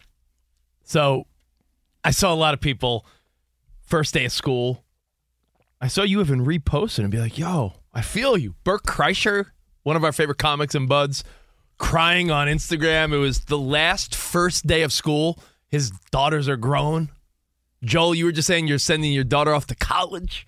[0.82, 1.26] So
[2.04, 3.06] I saw a lot of people
[3.86, 4.84] first day of school.
[5.80, 8.54] I saw you even repost it and be like, yo, I feel you.
[8.64, 9.46] Bert Kreischer,
[9.82, 11.24] one of our favorite comics and buds,
[11.80, 13.12] crying on Instagram.
[13.12, 15.40] It was the last first day of school.
[15.68, 17.10] His daughters are grown.
[17.82, 20.46] Joel, you were just saying you're sending your daughter off to college.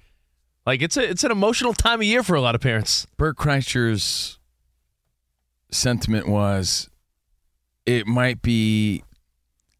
[0.64, 3.08] Like it's a it's an emotional time of year for a lot of parents.
[3.16, 4.38] Bert Kreischer's
[5.72, 6.88] sentiment was
[7.86, 9.02] it might be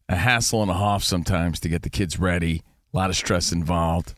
[0.09, 2.63] a hassle and a half sometimes to get the kids ready.
[2.93, 4.15] A lot of stress involved.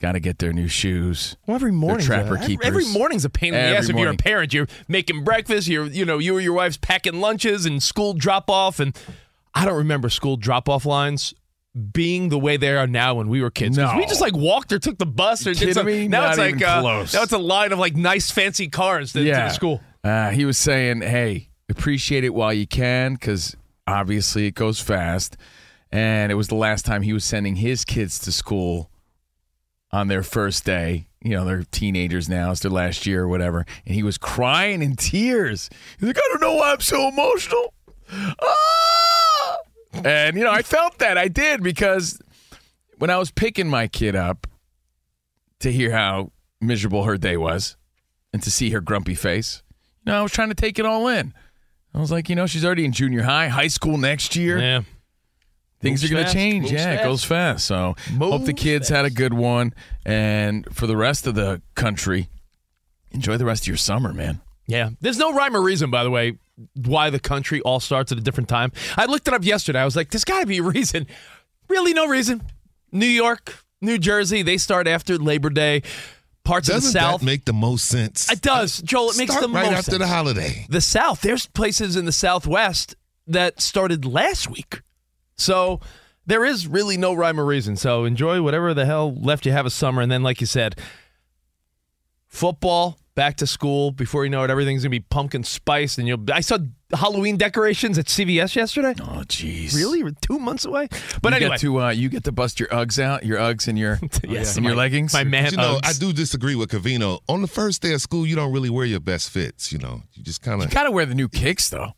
[0.00, 1.36] Got to get their new shoes.
[1.46, 2.66] Well, every morning, trapper keepers.
[2.66, 3.88] every morning's a pain in the Every ass.
[3.88, 5.66] If you're a parent, you're making breakfast.
[5.68, 8.80] You're, you know, you or your wife's packing lunches and school drop off.
[8.80, 8.94] And
[9.54, 11.32] I don't remember school drop off lines
[11.92, 13.76] being the way they are now when we were kids.
[13.76, 13.94] No.
[13.96, 16.02] we just like walked or took the bus or did something.
[16.02, 16.08] me?
[16.08, 17.14] Now Not it's like uh, close.
[17.14, 19.80] now it's a line of like nice fancy cars to, to the school.
[20.02, 25.36] Uh, he was saying, hey, appreciate it while you can because obviously it goes fast.
[25.90, 28.90] And it was the last time he was sending his kids to school
[29.94, 31.06] on their first day.
[31.22, 32.50] You know, they're teenagers now.
[32.50, 33.64] It's their last year or whatever.
[33.86, 35.70] And he was crying in tears.
[35.98, 37.72] He's like, I don't know why I'm so emotional.
[38.12, 39.56] Ah!
[40.04, 41.16] And, you know, I felt that.
[41.16, 42.20] I did because
[42.98, 44.48] when I was picking my kid up
[45.60, 47.76] to hear how miserable her day was
[48.32, 49.62] and to see her grumpy face,
[50.04, 51.32] you know, I was trying to take it all in.
[51.94, 54.58] I was like, you know, she's already in junior high, high school next year.
[54.58, 54.82] Yeah.
[55.84, 56.62] Things Moves are going to change.
[56.62, 57.64] moves Yeah, it goes fast.
[57.66, 59.74] So hope the Moves kids had a good one.
[60.04, 62.28] And for the rest of the country,
[63.12, 64.40] enjoy the rest of your summer, man.
[64.66, 64.90] Yeah.
[65.00, 66.38] There's no rhyme or reason, by the way,
[66.74, 68.72] why the country all starts at a different time.
[68.96, 69.78] I looked it up yesterday.
[69.80, 71.06] I was like, there's got to be a reason.
[71.68, 72.42] Really, no reason.
[72.90, 75.82] New York, New Jersey, they start after Labor Day.
[76.44, 77.20] Parts Doesn't of the South.
[77.20, 78.30] that make the most sense?
[78.30, 79.10] It does, Joel.
[79.10, 79.98] It makes the right most after sense.
[79.98, 80.66] the holiday.
[80.68, 84.82] The South, there's places in the Southwest that started last week,
[85.36, 85.80] so
[86.26, 87.76] there is really no rhyme or reason.
[87.76, 90.76] So enjoy whatever the hell left you have of summer, and then, like you said,
[92.28, 93.90] football back to school.
[93.92, 96.24] Before you know it, everything's gonna be pumpkin spice, and you'll.
[96.32, 96.58] I saw
[96.92, 98.94] Halloween decorations at CVS yesterday.
[99.00, 99.74] Oh, jeez.
[99.74, 100.88] Really, we're two months away.
[101.22, 103.68] But you anyway, get to uh, you get to bust your Uggs out, your Uggs
[103.68, 105.12] and your Yes, and your leggings.
[105.12, 105.86] my man But you know, Uggs.
[105.88, 107.20] I do disagree with Covino.
[107.28, 109.72] On the first day of school, you don't really wear your best fits.
[109.72, 110.72] You know, you just kind You of.
[110.72, 111.92] gotta wear the new kicks though.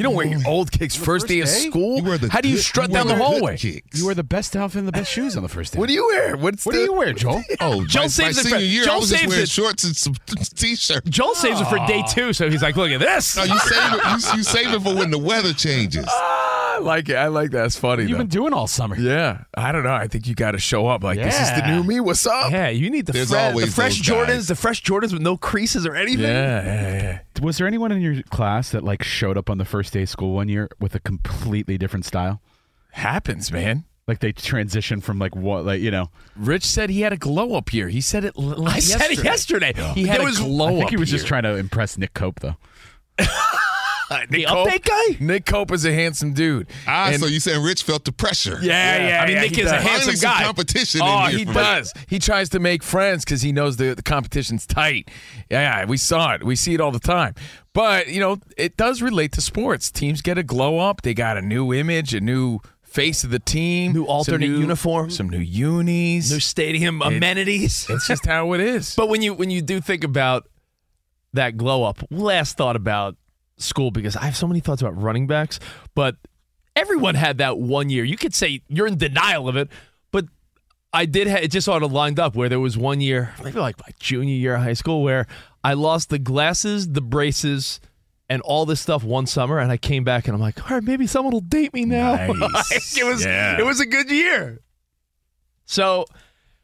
[0.00, 1.98] You don't wear your old kicks first, day of school.
[1.98, 3.58] You wear the How do you good- strut you down the the hallway?
[3.58, 3.98] kicks.
[3.98, 5.78] You wear the best outfit and the best shoes on the first day.
[5.78, 6.38] What do you wear?
[6.38, 7.42] What's What the, do you wear, Joel?
[7.60, 9.42] Oh, Joel my, saves my it for- senior year, I Joel was just saves wearing
[9.42, 9.48] it.
[9.50, 10.14] shorts and some
[10.54, 11.10] t-shirts.
[11.10, 13.92] Joel saves it for day two, so he's like, "Look at this." No, you save
[13.92, 14.00] it.
[14.32, 16.06] You, you save it for when the weather changes.
[16.80, 17.14] I like it.
[17.16, 17.66] I like that.
[17.66, 18.02] It's funny.
[18.04, 18.18] You've though.
[18.18, 18.96] been doing all summer.
[18.96, 19.92] Yeah, I don't know.
[19.92, 21.02] I think you got to show up.
[21.04, 22.00] Like this is the new me.
[22.00, 22.50] What's up?
[22.50, 24.48] Yeah, you need the, There's fre- the always fresh those Jordans, guys.
[24.48, 26.24] the fresh Jordans with no creases or anything.
[26.24, 27.18] Yeah, yeah, yeah.
[27.42, 30.08] Was there anyone in your class that like showed up on the first day of
[30.08, 32.40] school one year with a completely different style?
[32.92, 33.84] Happens, man.
[34.08, 36.10] Like they transitioned from like what, like you know?
[36.34, 37.88] Rich said he had a glow up here.
[37.88, 38.34] He said it.
[38.36, 39.72] L- I said it yesterday.
[39.94, 41.18] He had There a was- glow I think up he was here.
[41.18, 42.56] just trying to impress Nick Cope though.
[44.30, 45.16] the update guy.
[45.24, 46.68] Nick Cope is a handsome dude.
[46.86, 48.58] Ah, And- so you saying Rich felt the pressure?
[48.60, 49.22] Yeah, yeah.
[49.22, 50.44] I mean, yeah, Nick he is a handsome Finally some guy.
[50.44, 51.00] competition.
[51.02, 51.94] Oh, in here he for does.
[52.08, 55.08] He tries to make friends because he knows the, the competition's tight.
[55.50, 56.44] Yeah, we saw it.
[56.44, 57.34] We see it all the time.
[57.72, 59.90] But, you know, it does relate to sports.
[59.92, 61.02] Teams get a glow up.
[61.02, 63.92] They got a new image, a new face of the team.
[63.92, 65.10] New some alternate new- uniform.
[65.10, 66.32] Some new unis.
[66.32, 67.86] New stadium amenities.
[67.90, 68.96] it's just how it is.
[68.96, 70.48] But when you when you do think about
[71.32, 73.16] that glow up, last thought about
[73.60, 75.60] school because I have so many thoughts about running backs,
[75.94, 76.16] but
[76.76, 78.04] everyone had that one year.
[78.04, 79.68] You could say you're in denial of it,
[80.10, 80.26] but
[80.92, 81.28] I did.
[81.28, 83.92] Ha- it just sort of lined up where there was one year, maybe like my
[83.98, 85.26] junior year of high school, where
[85.62, 87.80] I lost the glasses, the braces.
[88.32, 90.84] And all this stuff one summer, and I came back, and I'm like, all right,
[90.84, 92.32] maybe someone will date me now.
[92.32, 92.96] Nice.
[92.96, 93.58] it was, Yeah.
[93.58, 94.60] it was a good year.
[95.66, 96.04] So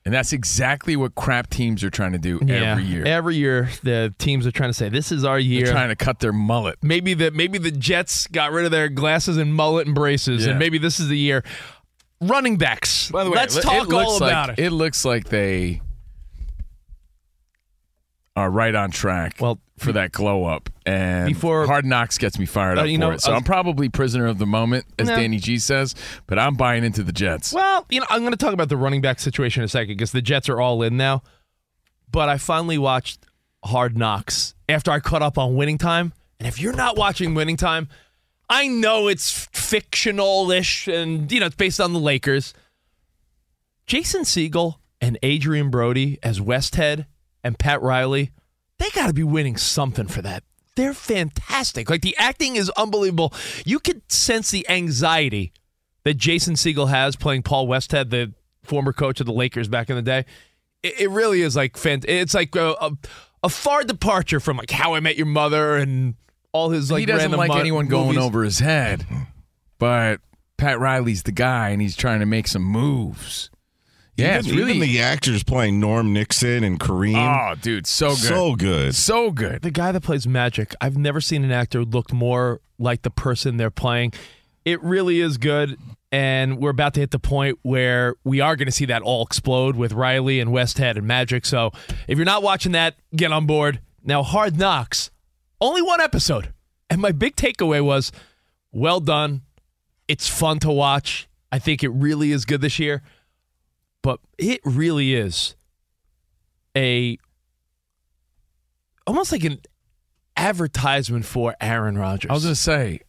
[0.06, 2.72] and that's exactly what crap teams are trying to do Yeah.
[2.72, 3.04] every year.
[3.04, 5.64] Every year, the teams are trying to say this is our year.
[5.64, 6.76] They're trying to cut their mullet.
[6.80, 10.50] maybe the maybe the Jets got rid of their glasses and mullet and braces, Yeah.
[10.52, 11.42] and maybe this is the year.
[12.20, 13.10] Running backs.
[13.10, 14.58] By the way, let's it talk all like, about it.
[14.60, 15.82] It looks like they
[18.36, 19.36] are right on track.
[19.40, 22.96] Well, for that glow up, and Before- Hard Knocks gets me fired Uh, up you
[22.96, 23.20] for know, it.
[23.20, 25.16] So was- I'm probably prisoner of the moment, as No.
[25.16, 25.94] Danny G says.
[26.26, 27.52] But I'm buying into the Jets.
[27.52, 29.94] Well, you know, I'm going to talk about the running back situation in a second
[29.96, 31.22] because the Jets are all in now.
[32.10, 33.26] But I finally watched
[33.64, 36.12] Hard Knocks after I caught up on Winning Time.
[36.40, 37.88] And if you're not watching Winning Time,
[38.48, 42.54] I know it's fictional-ish and you know it's based on the Lakers.
[43.86, 47.06] Jason Segel and Adrien Brody as Westhead
[47.44, 48.30] and Pat Riley,
[48.78, 50.42] they got to be winning something for that.
[50.76, 51.88] They're fantastic.
[51.88, 53.32] Like the acting is unbelievable.
[53.64, 55.52] You could sense the anxiety
[56.04, 59.96] that Jason Segel has playing Paul Westhead, the former coach of the Lakers back in
[59.96, 60.24] the day.
[60.82, 62.90] It, it really is like fant- It's like a, a,
[63.44, 66.14] a far departure from like How I Met Your Mother and
[66.52, 68.22] all his like he doesn't random like mo- anyone going movies.
[68.22, 69.06] over his head,
[69.78, 70.20] but
[70.56, 73.50] Pat Riley's the guy, and he's trying to make some moves.
[74.16, 77.16] Yeah, even, it's really even the actors playing Norm Nixon and Kareem.
[77.16, 78.18] Oh, dude, so good.
[78.18, 78.94] So good.
[78.94, 79.62] So good.
[79.62, 83.56] The guy that plays Magic, I've never seen an actor look more like the person
[83.58, 84.12] they're playing.
[84.64, 85.76] It really is good.
[86.10, 89.22] And we're about to hit the point where we are going to see that all
[89.22, 91.44] explode with Riley and Westhead and Magic.
[91.44, 91.72] So
[92.08, 93.80] if you're not watching that, get on board.
[94.02, 95.10] Now, Hard Knocks,
[95.60, 96.52] only one episode.
[96.88, 98.12] And my big takeaway was
[98.72, 99.42] well done.
[100.08, 101.28] It's fun to watch.
[101.52, 103.02] I think it really is good this year.
[104.02, 105.56] But it really is
[106.76, 107.18] a
[109.06, 109.60] almost like an
[110.36, 112.30] advertisement for Aaron Rodgers.
[112.30, 113.00] I was going to say,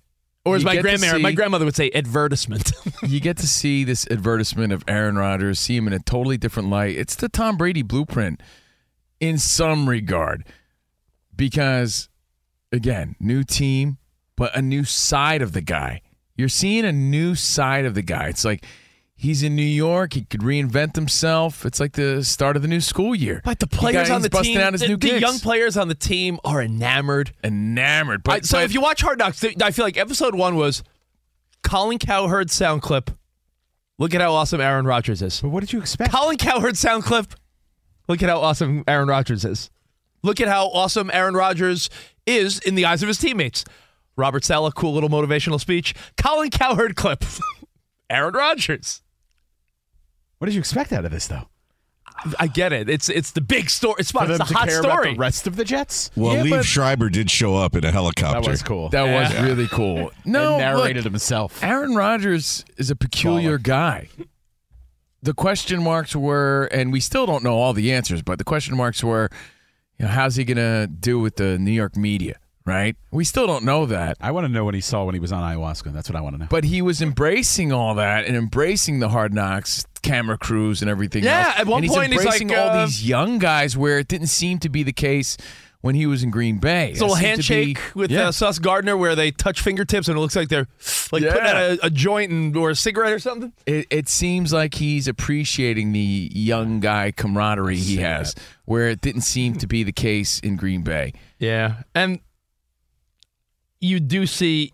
[0.45, 2.71] or as my grandmother, my grandmother would say, advertisement.
[3.03, 6.69] you get to see this advertisement of Aaron Rodgers, see him in a totally different
[6.69, 6.97] light.
[6.97, 8.41] It's the Tom Brady blueprint
[9.19, 10.45] in some regard.
[11.35, 12.09] Because,
[12.71, 13.97] again, new team,
[14.35, 16.01] but a new side of the guy.
[16.35, 18.27] You're seeing a new side of the guy.
[18.27, 18.63] It's like
[19.17, 20.13] he's in New York.
[20.13, 21.65] He could reinvent himself.
[21.65, 23.41] It's like the start of the new school year.
[23.43, 25.21] But the players on the busting team, out his the, new the gigs.
[25.21, 27.33] young players on the team are enamored.
[27.43, 28.21] Enamored.
[28.21, 30.55] I- But, so but- if you watch Hard Knocks, th- I feel like episode one
[30.55, 30.83] was
[31.63, 33.11] Colin Cowherd sound clip.
[33.99, 35.41] Look at how awesome Aaron Rodgers is.
[35.41, 36.11] But what did you expect?
[36.13, 37.33] Colin Cowherd sound clip.
[38.07, 39.69] Look at how awesome Aaron Rodgers is.
[40.23, 41.89] Look at how awesome Aaron Rodgers
[42.25, 43.65] is in the eyes of his teammates.
[44.15, 45.93] Robert Saleh, cool little motivational speech.
[46.15, 47.23] Colin Cowherd clip.
[48.09, 49.01] Aaron Rodgers.
[50.37, 51.47] What did you expect out of this, though?
[52.39, 52.89] I get it.
[52.89, 53.95] It's it's the big story.
[53.99, 55.13] It's, For it's them the hot care about story.
[55.13, 56.09] the rest of the Jets?
[56.15, 58.41] Well, Yeah, Liev Schreiber did show up in a helicopter.
[58.41, 58.89] That was cool.
[58.89, 60.11] That was really cool.
[60.25, 61.63] No, and narrated look, himself.
[61.63, 64.09] Aaron Rodgers is a peculiar guy.
[65.21, 68.75] The question marks were, and we still don't know all the answers, but the question
[68.77, 69.29] marks were,
[69.99, 72.95] you know, how's he going to do with the New York media, right?
[73.11, 74.17] We still don't know that.
[74.21, 75.93] I want to know what he saw when he was on ayahuasca.
[75.93, 76.47] That's what I want to know.
[76.49, 81.23] But he was embracing all that and embracing the hard knocks, camera crews, and everything
[81.23, 81.59] Yeah, else.
[81.61, 84.07] at one and he's point he's embracing like, all uh, these young guys where it
[84.07, 85.37] didn't seem to be the case
[85.81, 86.89] when he was in Green Bay.
[86.91, 88.27] It's a little to be- handshake with yeah.
[88.27, 90.67] uh, Sauce Gardner where they touch fingertips and it looks like they're
[91.11, 93.53] like putting out a, a joint and, or a cigarette or something.
[93.65, 99.21] it, it seems like he's appreciating the young guy camaraderie he has, where it didn't
[99.21, 101.13] seem to be the case in Green Bay.
[101.39, 102.19] Yeah, and
[103.79, 104.73] you do see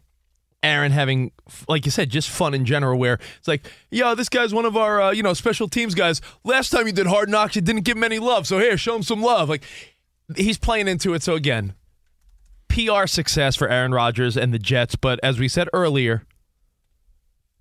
[0.62, 1.32] Aaron having,
[1.68, 2.98] like you said, just fun in general.
[2.98, 6.22] Where it's like, yo, this guy's one of our, uh, you know, special teams guys.
[6.44, 8.96] Last time you did Hard Knocks, you didn't give him any love, so here, show
[8.96, 9.50] him some love.
[9.50, 9.64] Like
[10.36, 11.22] he's playing into it.
[11.22, 11.74] So again,
[12.70, 14.96] PR success for Aaron Rodgers and the Jets.
[14.96, 16.24] But as we said earlier,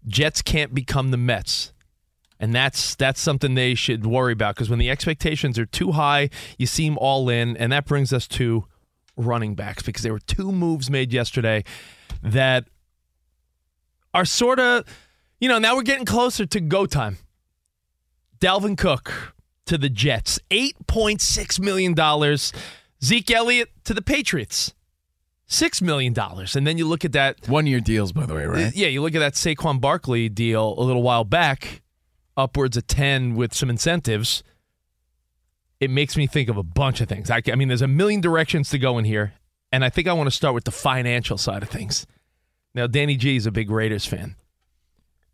[0.06, 1.72] Jets can't become the Mets.
[2.38, 6.28] And that's that's something they should worry about because when the expectations are too high,
[6.58, 8.64] you seem all in, and that brings us to
[9.24, 11.64] running backs because there were two moves made yesterday
[12.22, 12.66] that
[14.14, 14.84] are sort of,
[15.40, 17.18] you know, now we're getting closer to go time.
[18.40, 19.34] Dalvin Cook
[19.66, 22.38] to the Jets, $8.6 million.
[23.04, 24.74] Zeke Elliott to the Patriots,
[25.48, 26.14] $6 million.
[26.18, 27.48] And then you look at that.
[27.48, 28.74] One year deals, by the way, right?
[28.74, 31.82] Yeah, you look at that Saquon Barkley deal a little while back,
[32.36, 34.42] upwards of 10 with some incentives.
[35.82, 37.28] It makes me think of a bunch of things.
[37.28, 39.32] I, I mean, there's a million directions to go in here.
[39.72, 42.06] And I think I want to start with the financial side of things.
[42.72, 44.36] Now, Danny G is a big Raiders fan.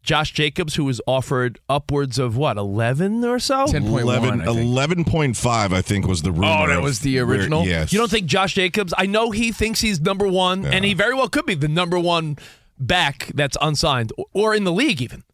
[0.02, 3.64] Josh Jacobs, who was offered upwards of what, 11 or so?
[3.64, 6.46] 11, 11.5, I think, was the oh, rumor.
[6.46, 7.66] Oh, that was the where- original?
[7.66, 7.92] yes.
[7.92, 8.94] You don't think Josh Jacobs?
[8.96, 11.98] I know he thinks he's number one, and he very well could be the number
[11.98, 12.38] one
[12.78, 15.24] back that's unsigned or- or in the league, even.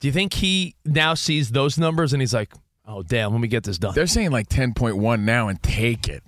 [0.00, 2.52] Do you think he now sees those numbers and he's like,
[2.88, 3.94] oh, damn, let me get this done?
[3.94, 6.22] They're saying like 10.1 now and take it.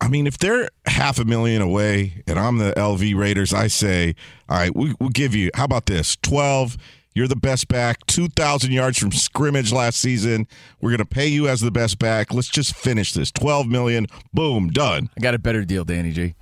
[0.00, 4.14] I mean, if they're half a million away and I'm the LV Raiders, I say,
[4.48, 6.16] all right, we, we'll give you, how about this?
[6.22, 6.76] 12,
[7.14, 10.46] You're the best back, 2,000 yards from scrimmage last season.
[10.80, 12.34] We're going to pay you as the best back.
[12.34, 13.30] Let's just finish this.
[13.32, 14.06] 12 million.
[14.32, 15.10] Boom, done.
[15.16, 16.34] I got a better deal, Danny G.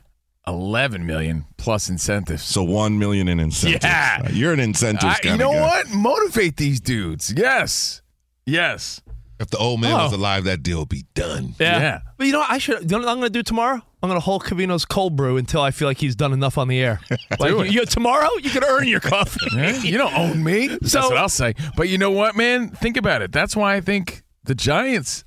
[0.49, 2.43] 11 million plus incentives.
[2.43, 3.85] So 1 million in incentives.
[3.85, 4.22] Yeah.
[4.24, 5.61] Uh, You're an incentives I- kind you know guy.
[5.61, 5.91] what?
[5.91, 7.33] Motivate these dudes.
[7.37, 8.03] Yes.
[8.45, 9.01] Yes.
[9.41, 10.05] If the old man Oh.
[10.05, 11.55] was alive, that deal would be done.
[11.59, 12.01] Yeah.
[12.16, 12.83] But you know, what I should.
[12.83, 13.80] You know what I'm going to do tomorrow?
[14.03, 16.68] I'm going to hold Covino's cold brew until I feel like he's done enough on
[16.68, 17.01] the air.
[17.39, 17.72] like Do it.
[17.72, 19.41] you, tomorrow, you can earn your coffee.
[19.55, 20.68] Yeah, you don't own me.
[20.80, 21.55] That's So- what I'll say.
[21.76, 22.68] But you know what, man?
[22.70, 23.33] Think about it.
[23.33, 25.24] That's why I think the Giants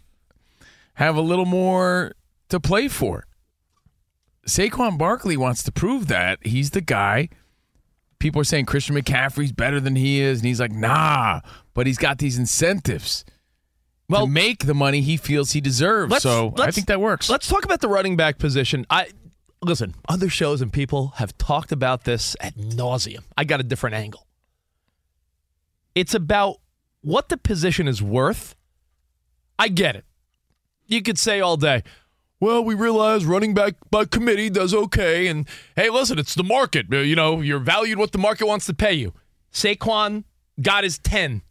[0.95, 2.13] have a little more
[2.49, 3.25] to play for.
[4.47, 7.29] Saquon Barkley wants to prove that he's the guy.
[8.19, 11.41] People are saying Christian McCaffrey's better than he is, and he's like, nah.
[11.73, 13.25] But he's got these incentives
[14.11, 16.21] to make the money he feels he deserves.
[16.21, 17.29] so I think that works.
[17.29, 18.85] Let's talk about the running back position.
[18.89, 19.07] I
[19.61, 19.95] listen.
[20.07, 23.23] Other shows and people have talked about this at nauseum.
[23.37, 24.27] I got a different angle.
[25.95, 26.57] It's about
[27.01, 28.55] what the position is worth.
[29.57, 30.05] I get it.
[30.87, 31.83] You could say all day,
[32.39, 35.27] well, we realize running back by committee does okay.
[35.27, 36.91] And hey, listen, it's the market.
[36.91, 39.13] You know, you're valued what the market wants to pay you.
[39.51, 40.25] Saquon
[40.61, 41.41] got his 10.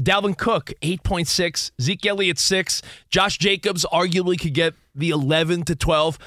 [0.00, 1.70] Dalvin Cook, 8.6.
[1.80, 2.82] Zeke Elliott, 6.
[3.10, 6.18] Josh Jacobs arguably could get the 11 to 12.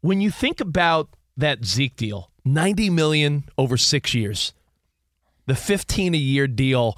[0.00, 4.52] When you think about that Zeke deal, 90 million over six years,
[5.46, 6.96] the 15 a year deal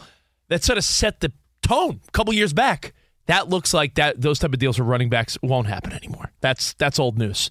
[0.48, 2.92] that sort of set the tone a couple years back.
[3.26, 6.32] That looks like that those type of deals for running backs won't happen anymore.
[6.40, 7.48] That's that's old news.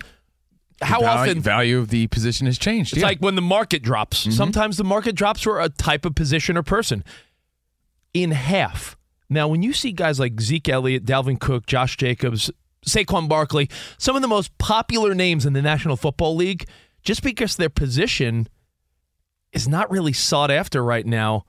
[0.81, 2.93] How often The value, often value of the position has changed?
[2.93, 3.07] it's yeah.
[3.07, 4.21] like when the market drops.
[4.21, 4.31] Mm-hmm.
[4.31, 7.03] Sometimes the market drops for a type of position or person
[8.13, 8.97] in half.
[9.29, 12.51] Now, when you see guys like Zeke Elliott, Dalvin Cook, Josh Jacobs,
[12.85, 16.67] Saquon Barkley, some of the most popular names in the National Football League,
[17.03, 18.47] just because their position
[19.53, 21.45] is not really sought after right now,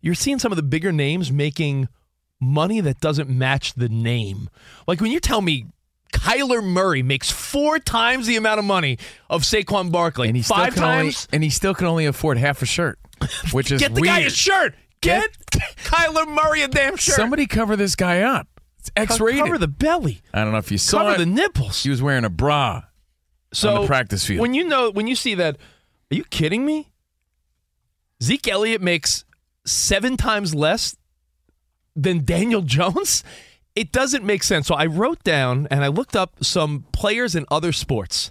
[0.00, 1.88] you're seeing some of the bigger names making
[2.40, 4.48] money that doesn't match the name.
[4.86, 5.66] Like when you tell me
[6.12, 8.98] Kyler Murray makes four times the amount of money
[9.28, 12.38] of Saquon Barkley, and he still five can only, and he still can only afford
[12.38, 12.98] half a shirt,
[13.52, 14.06] which is Get the weird.
[14.06, 14.74] guy a shirt.
[15.04, 15.36] Get
[15.84, 17.14] Kyler Murray a damn shirt.
[17.16, 18.48] Somebody cover this guy up.
[18.78, 19.42] It's X-rated.
[19.44, 20.20] Cover the belly.
[20.32, 21.18] I don't know if you saw Cover it.
[21.18, 21.82] the nipples.
[21.82, 22.82] He was wearing a bra
[23.52, 24.40] So on the practice field.
[24.40, 25.56] When you know, when you see that,
[26.10, 26.90] are you kidding me?
[28.22, 29.24] Zeke Elliott makes
[29.66, 30.96] seven times less
[31.96, 33.24] than Daniel Jones.
[33.74, 34.66] It doesn't make sense.
[34.66, 38.30] So I wrote down and I looked up some players in other sports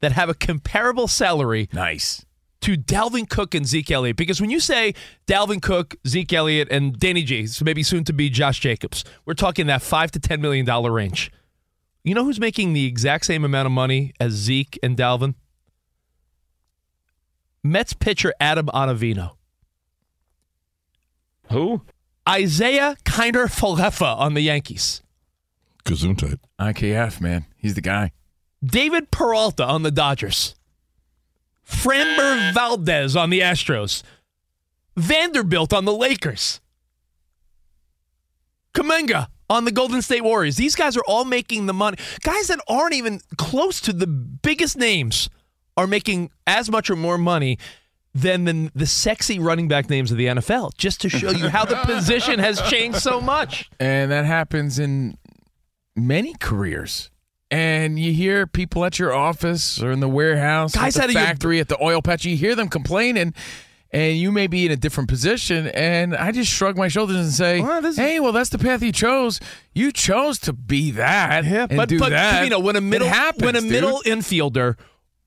[0.00, 1.68] that have a comparable salary.
[1.72, 2.25] Nice.
[2.62, 4.16] To Dalvin Cook and Zeke Elliott.
[4.16, 4.94] Because when you say
[5.26, 9.34] Dalvin Cook, Zeke Elliott, and Danny G, so maybe soon to be Josh Jacobs, we're
[9.34, 11.30] talking that five to ten million dollar range.
[12.02, 15.34] You know who's making the exact same amount of money as Zeke and Dalvin?
[17.62, 19.32] Mets pitcher Adam Ottavino.
[21.50, 21.82] Who?
[22.28, 25.02] Isiah Kiner-Falefa on the Yankees.
[25.84, 26.38] Gesundheit.
[26.60, 27.46] IKF, man.
[27.56, 28.12] He's the guy.
[28.64, 30.54] David Peralta on the Dodgers.
[31.68, 34.02] Framber Valdez on the Astros.
[34.96, 36.60] Vanderbilt on the Lakers.
[38.74, 40.56] Kuminga on the Golden State Warriors.
[40.56, 41.96] These guys are all making the money.
[42.22, 45.28] Guys that aren't even close to the biggest names
[45.76, 47.58] are making as much or more money
[48.14, 51.66] than the, the sexy running back names of the NFL, just to show you how
[51.66, 53.68] the position has changed so much.
[53.78, 55.18] And that happens in
[55.94, 57.10] many careers.
[57.50, 61.12] And you hear people at your office or in the warehouse, Guys at the of
[61.12, 63.34] your- factory, at the oil patch, you hear them complaining,
[63.92, 65.68] and you may be in a different position.
[65.68, 67.60] And I just shrug my shoulders and say,
[67.94, 69.38] "Hey, well, that's the path you chose.
[69.74, 72.42] You chose to be that and but, do but that.
[72.42, 73.70] you know when a middle happens, when a dude.
[73.70, 74.76] middle infielder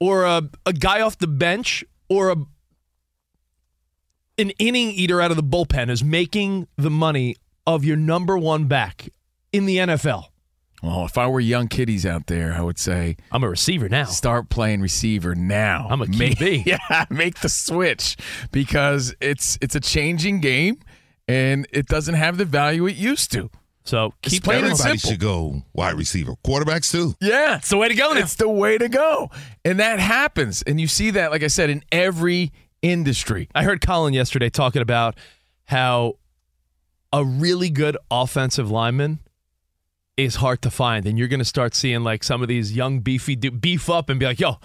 [0.02, 2.36] or a, a guy off the bench or a
[4.38, 7.36] an inning eater out of the bullpen is making the money
[7.68, 9.10] of your number one back
[9.52, 10.26] in the NFL.
[10.82, 14.06] Well, if I were young kiddies out there, I would say I'm a receiver now.
[14.06, 15.88] Start playing receiver now.
[15.90, 16.66] I'm a Make- QB.
[16.90, 18.16] yeah, make the switch
[18.52, 20.80] because it's it's a changing game
[21.28, 23.50] and it doesn't have the value it used to.
[23.84, 25.10] So keep plain and Everybody simple.
[25.12, 26.34] should go wide receiver.
[26.46, 27.16] Quarterbacks too.
[27.20, 28.20] Yeah, it's the way to go now.
[28.20, 29.32] It's the way to go,
[29.66, 32.52] and that happens, and you see that, like I said, in every
[32.84, 33.50] industry.
[33.56, 35.16] I heard Colin yesterday talking about
[35.66, 36.16] how
[37.12, 39.20] a really good offensive lineman
[40.24, 43.00] is hard to find, and you're going to start seeing like some of these young
[43.00, 44.58] beefy du- beef up and be like, "Yo,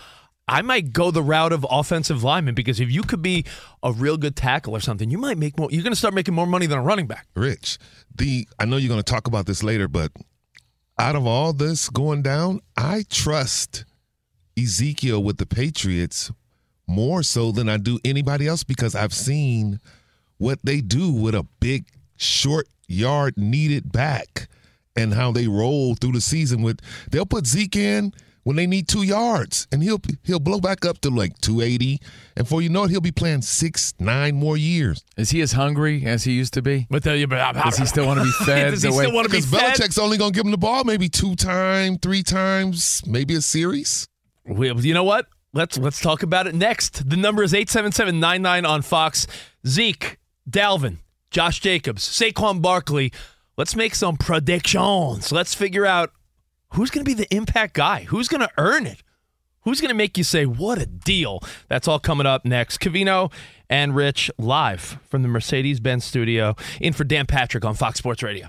[0.47, 3.45] I might go the route of offensive lineman because if you could be
[3.83, 5.69] a real good tackle or something, you might make more.
[5.71, 7.79] You're going to start making more money than a running back." Rich,
[8.15, 10.13] the I know you're going to talk about this later, but
[10.99, 13.85] out of all this going down, I trust
[14.59, 16.31] Ezekiel with the Patriots
[16.87, 19.81] more so than I do anybody else because I've seen
[20.39, 21.87] what they do with a big,
[22.17, 24.49] short yard needed back
[24.97, 26.81] and how they roll through the season with
[27.11, 28.13] they'll put Zeke in
[28.45, 31.99] when they need two yards and he'll he'll blow back up to like 280
[32.37, 35.53] and for you know it he'll be playing six nine more years Is he as
[35.53, 36.87] hungry as he used to be?
[36.91, 38.71] But the, Does he still want to be fed?
[38.73, 39.75] Does he the way- still want to be because fed?
[39.75, 44.07] Belichick's only gonna give him the ball maybe two times three times maybe a series
[44.47, 45.27] We, you know what?
[45.55, 47.09] Let's let's talk about it next.
[47.09, 49.27] The number is 877-99 on Fox.
[49.67, 50.19] Zeke,
[50.51, 50.99] Dalvin,
[51.31, 53.13] Josh Jacobs, Saquon Barkley.
[53.57, 55.31] Let's make some predictions.
[55.31, 56.13] Let's figure out
[56.71, 58.05] who's going to be the impact guy.
[58.05, 59.03] Who's going to earn it?
[59.63, 61.41] Who's going to make you say, what a deal?
[61.69, 62.81] That's all coming up next.
[62.81, 63.33] Covino
[63.71, 68.23] and Rich live from the Mercedes Benz studio in for Dan Patrick on Fox Sports
[68.23, 68.49] Radio.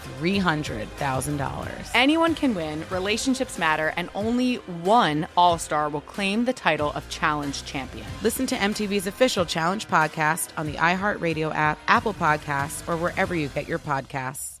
[0.19, 1.91] $300,000.
[1.93, 7.09] Anyone can win, relationships matter, and only one All Star will claim the title of
[7.09, 8.07] Challenge Champion.
[8.21, 13.49] Listen to MTV's official Challenge podcast on the iHeartRadio app, Apple Podcasts, or wherever you
[13.49, 14.60] get your podcasts.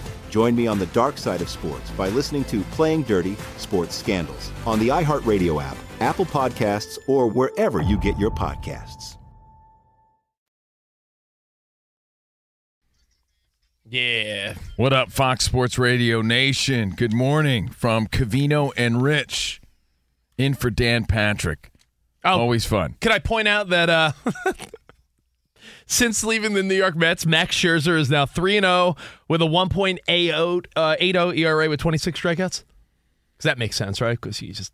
[0.31, 4.49] Join me on the dark side of sports by listening to Playing Dirty Sports Scandals
[4.65, 9.17] on the iHeartRadio app, Apple Podcasts, or wherever you get your podcasts.
[13.85, 14.53] Yeah.
[14.77, 16.91] What up, Fox Sports Radio Nation?
[16.91, 19.59] Good morning from Covino and Rich.
[20.37, 21.71] In for Dan Patrick.
[22.23, 22.95] Always fun.
[23.01, 24.13] Can I point out that uh,
[25.91, 28.95] since leaving the New York Mets, Max Scherzer is now 3 0
[29.27, 30.95] with a 1.80 uh,
[31.35, 32.63] ERA with 26 strikeouts?
[33.37, 34.19] Does that make sense, right?
[34.19, 34.71] Because he just.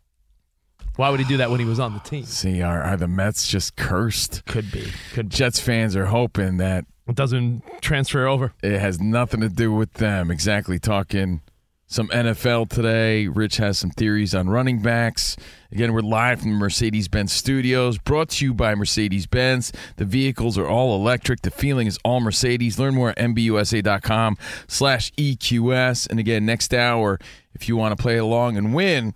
[0.96, 2.24] Why would he do that when he was on the team?
[2.24, 4.44] See, are, are the Mets just cursed?
[4.46, 4.86] Could be.
[5.12, 5.36] Could be.
[5.36, 8.52] Jets fans are hoping that It doesn't transfer over.
[8.62, 10.30] it has nothing to do with them.
[10.30, 10.78] Exactly.
[10.78, 11.40] Talking
[11.88, 13.26] some NFL today.
[13.26, 15.36] Rich has some theories on running backs.
[15.72, 19.72] Again, we're live from the Mercedes Benz studios, brought to you by Mercedes Benz.
[19.96, 21.40] The vehicles are all electric.
[21.40, 22.78] The feeling is all Mercedes.
[22.78, 24.36] Learn more at MBUSA.com
[24.68, 26.08] slash EQS.
[26.08, 27.18] And again, next hour,
[27.54, 29.14] if you want to play along and win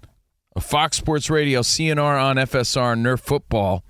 [0.57, 3.85] a Fox Sports Radio CNR on FSR Nerf football.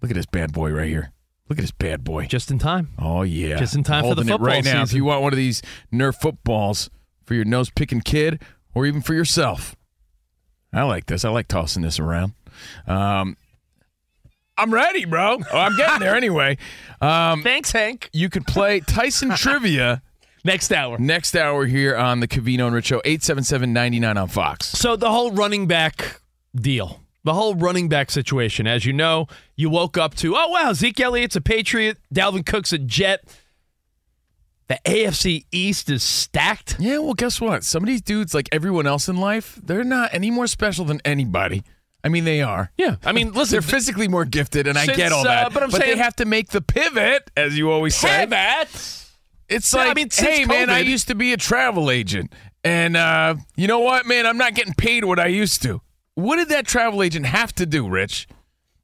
[0.00, 1.12] Look at this bad boy right here.
[1.48, 2.26] Look at this bad boy.
[2.26, 2.88] Just in time.
[2.98, 4.82] Oh yeah, Just in time for the Holding it football right now.
[4.82, 6.90] If you want one of these Nerf footballs
[7.24, 8.42] for your nose picking kid,
[8.74, 9.76] or even for yourself,
[10.72, 11.24] I like this.
[11.24, 12.32] I like tossing this around.
[12.86, 13.36] Um,
[14.56, 15.38] I'm ready, bro.
[15.52, 16.58] Oh, I'm getting there anyway.
[17.02, 18.08] Um, Thanks, Hank.
[18.12, 20.02] you could play Tyson Trivia
[20.44, 20.98] Next hour.
[20.98, 24.68] next hour here on the Covino and Rich Show, 877-99 on Fox.
[24.68, 26.20] So the whole running back
[26.54, 30.72] deal, the whole running back situation, as you know, you woke up to, oh wow,
[30.74, 33.24] Zeke Elliott's a Patriot, Dalvin Cook's a Jet.
[34.72, 36.76] The AFC East is stacked.
[36.78, 37.62] Yeah, well, guess what?
[37.62, 41.02] Some of these dudes, like everyone else in life, they're not any more special than
[41.04, 41.62] anybody.
[42.02, 42.72] I mean, they are.
[42.78, 45.52] Yeah, I mean, listen, they're physically more gifted, and I Since, get all uh, that.
[45.52, 48.20] but I'm saying- they have to make the pivot, as you always say.
[48.26, 48.70] Pivot.
[49.50, 51.90] It's Yeah, I like, mean, since hey, man, I COVID- used to be a travel
[51.90, 52.32] agent,
[52.64, 54.24] and uh, you know what, man?
[54.26, 55.82] I'm not getting paid what I used to.
[56.14, 58.26] What did that travel agent have to do, Rich?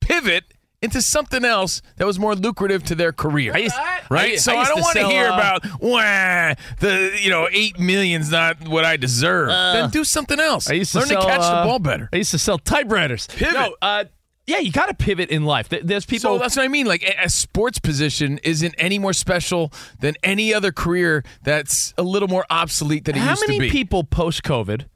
[0.03, 0.45] pivot
[0.81, 3.53] into something else that was more lucrative to their career.
[3.55, 3.77] I used-
[4.11, 4.33] right?
[4.33, 7.79] I- so I I, don't want to hear uh, about wah, the you know eight
[7.79, 9.49] million's not what I deserve.
[9.49, 10.71] Uh, then do something else.
[10.71, 12.09] I used to Learn sell, to catch uh, the ball better.
[12.13, 13.27] I used to sell typewriters.
[13.27, 13.55] Pivot.
[13.55, 14.05] No, uh,
[14.47, 15.69] yeah, you got to pivot in life.
[15.69, 16.37] There's people.
[16.37, 16.87] So that's what I mean.
[16.87, 22.03] Like a, a sports position isn't any more special than any other career that's a
[22.03, 23.55] little more obsolete than it How used to be.
[23.55, 24.87] How many people post COVID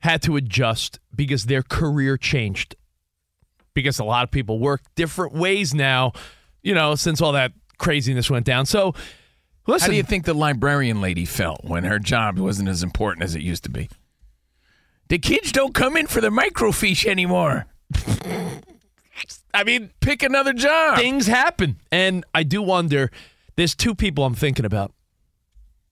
[0.00, 2.76] had to adjust because their career changed?
[3.74, 6.12] Because a lot of people work different ways now,
[6.62, 8.66] you know, since all that craziness went down.
[8.66, 8.94] So,
[9.66, 9.86] listen.
[9.86, 13.34] How do you think the librarian lady felt when her job wasn't as important as
[13.34, 13.88] it used to be?
[15.08, 17.66] The kids don't come in for the microfiche anymore.
[19.54, 20.98] I mean, pick another job.
[20.98, 21.76] things happen.
[21.92, 23.10] And I do wonder
[23.56, 24.92] there's two people I'm thinking about.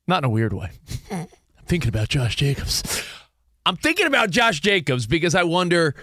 [0.07, 0.71] Not in a weird way.
[1.11, 1.29] I'm
[1.67, 2.83] thinking about Josh Jacobs.
[3.65, 5.95] I'm thinking about Josh Jacobs because I wonder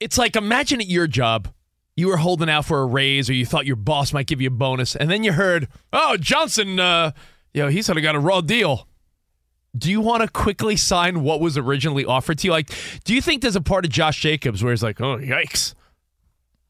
[0.00, 1.48] it's like imagine at your job
[1.96, 4.48] you were holding out for a raise or you thought your boss might give you
[4.48, 7.12] a bonus and then you heard, "Oh, Johnson uh
[7.52, 8.86] you know, he sort of got a raw deal."
[9.76, 12.52] Do you want to quickly sign what was originally offered to you?
[12.52, 12.70] Like,
[13.04, 15.74] do you think there's a part of Josh Jacobs where he's like, "Oh, yikes.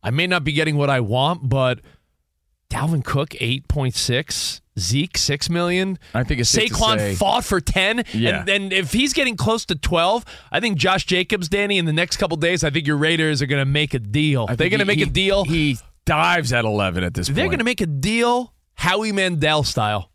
[0.03, 1.81] I may not be getting what I want, but
[2.70, 5.99] Dalvin Cook eight point six, Zeke six million.
[6.14, 8.41] I think it's safe to Saquon say- fought for ten, Yeah.
[8.41, 11.93] and, and if he's getting close to twelve, I think Josh Jacobs, Danny, in the
[11.93, 14.47] next couple days, I think your Raiders are going to make a deal.
[14.49, 15.45] I They're going to he- make a deal.
[15.45, 17.37] He dives at 11 at this point.
[17.37, 20.11] They're going to make a deal, Howie Mandel style.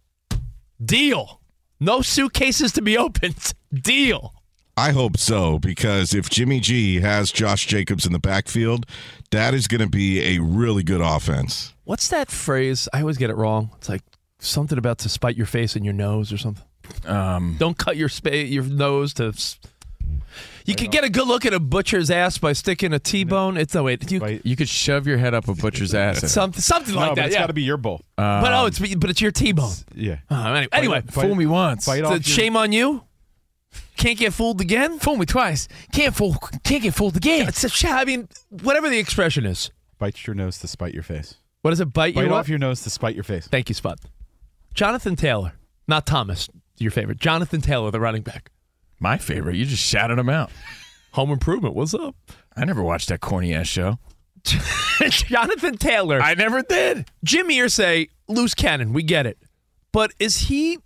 [0.84, 1.40] Deal.
[1.80, 3.54] No suitcases to be opened.
[3.74, 4.34] Deal.
[4.76, 8.86] I hope so because if Jimmy G has Josh Jacobs in the backfield,
[9.32, 11.74] that is going to be a really good offense.
[11.84, 12.88] What's that phrase?
[12.94, 13.70] I always get it wrong.
[13.78, 14.02] It's like
[14.46, 16.64] something about to spite your face and your nose or something.
[17.06, 19.28] Um, Don't cut your spa- your nose to.
[19.30, 19.58] s-
[20.66, 23.58] You could get a good look at a butcher's ass by sticking a T-bone.
[23.58, 24.10] It's no wait.
[24.12, 26.32] You, you could shove your head up a butcher's ass.
[26.32, 27.26] something something No, like but that.
[27.28, 27.42] it's yeah.
[27.42, 28.02] got to be your bull.
[28.16, 29.72] but oh, it's but it's your T-bone.
[29.96, 30.18] Yeah.
[30.30, 31.86] Oh, anyway, anyway Fight- Fool me once.
[31.86, 33.04] Fight off a your- shame on you.
[33.98, 35.00] Can't get fooled again.
[35.00, 35.68] Fool me twice.
[35.94, 36.36] Can't fool.
[36.64, 37.48] Can't get fooled again.
[37.48, 39.72] It's a sh- I mean, whatever the expression is.
[40.00, 41.36] Bite your nose to spite your face.
[41.62, 42.34] What does it bite, Bite you?
[42.34, 42.48] off up?
[42.50, 43.48] your nose to spite your face.
[43.48, 44.00] Thank you, Spud.
[44.74, 45.54] Jonathan Taylor,
[45.88, 47.20] not Thomas, your favorite.
[47.20, 48.52] Jonathan Taylor, the running back.
[49.00, 49.56] My favorite.
[49.56, 50.52] You just shouted him out.
[51.12, 51.76] Home Improvement.
[51.76, 52.16] What's up?
[52.56, 54.00] I never watched that corny ass show.
[55.10, 56.20] Jonathan Taylor.
[56.22, 57.10] I never did.
[57.24, 58.94] Jim Irsay, loose cannon.
[58.94, 59.38] We get it.
[59.92, 60.80] But is he.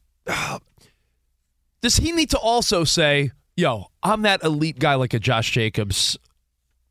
[1.81, 6.17] does he need to also say, yo, I'm that elite guy like a Josh Jacobs,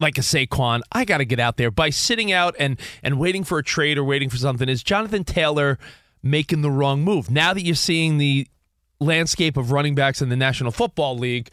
[0.00, 0.80] like a Saquon.
[0.92, 3.98] I got to get out there by sitting out and, and waiting for a trade
[3.98, 4.68] or waiting for something.
[4.68, 5.78] Is Jonathan Taylor
[6.22, 7.30] making the wrong move?
[7.30, 8.46] Now that you're seeing the
[9.00, 11.50] landscape of running backs in the National Football League,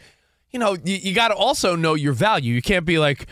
[0.50, 2.54] you know, you, you got to also know your value.
[2.54, 3.26] You can't be like,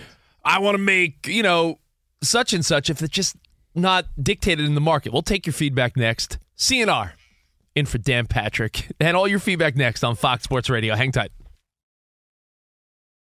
[0.44, 1.78] I want to make, you know,
[2.22, 3.36] such and such if it's just
[3.74, 5.12] not dictated in the market.
[5.12, 6.38] We'll take your feedback next.
[6.56, 7.12] CNR
[7.74, 8.88] in for Dan Patrick.
[9.00, 10.94] And all your feedback next on Fox Sports Radio.
[10.94, 11.32] Hang tight.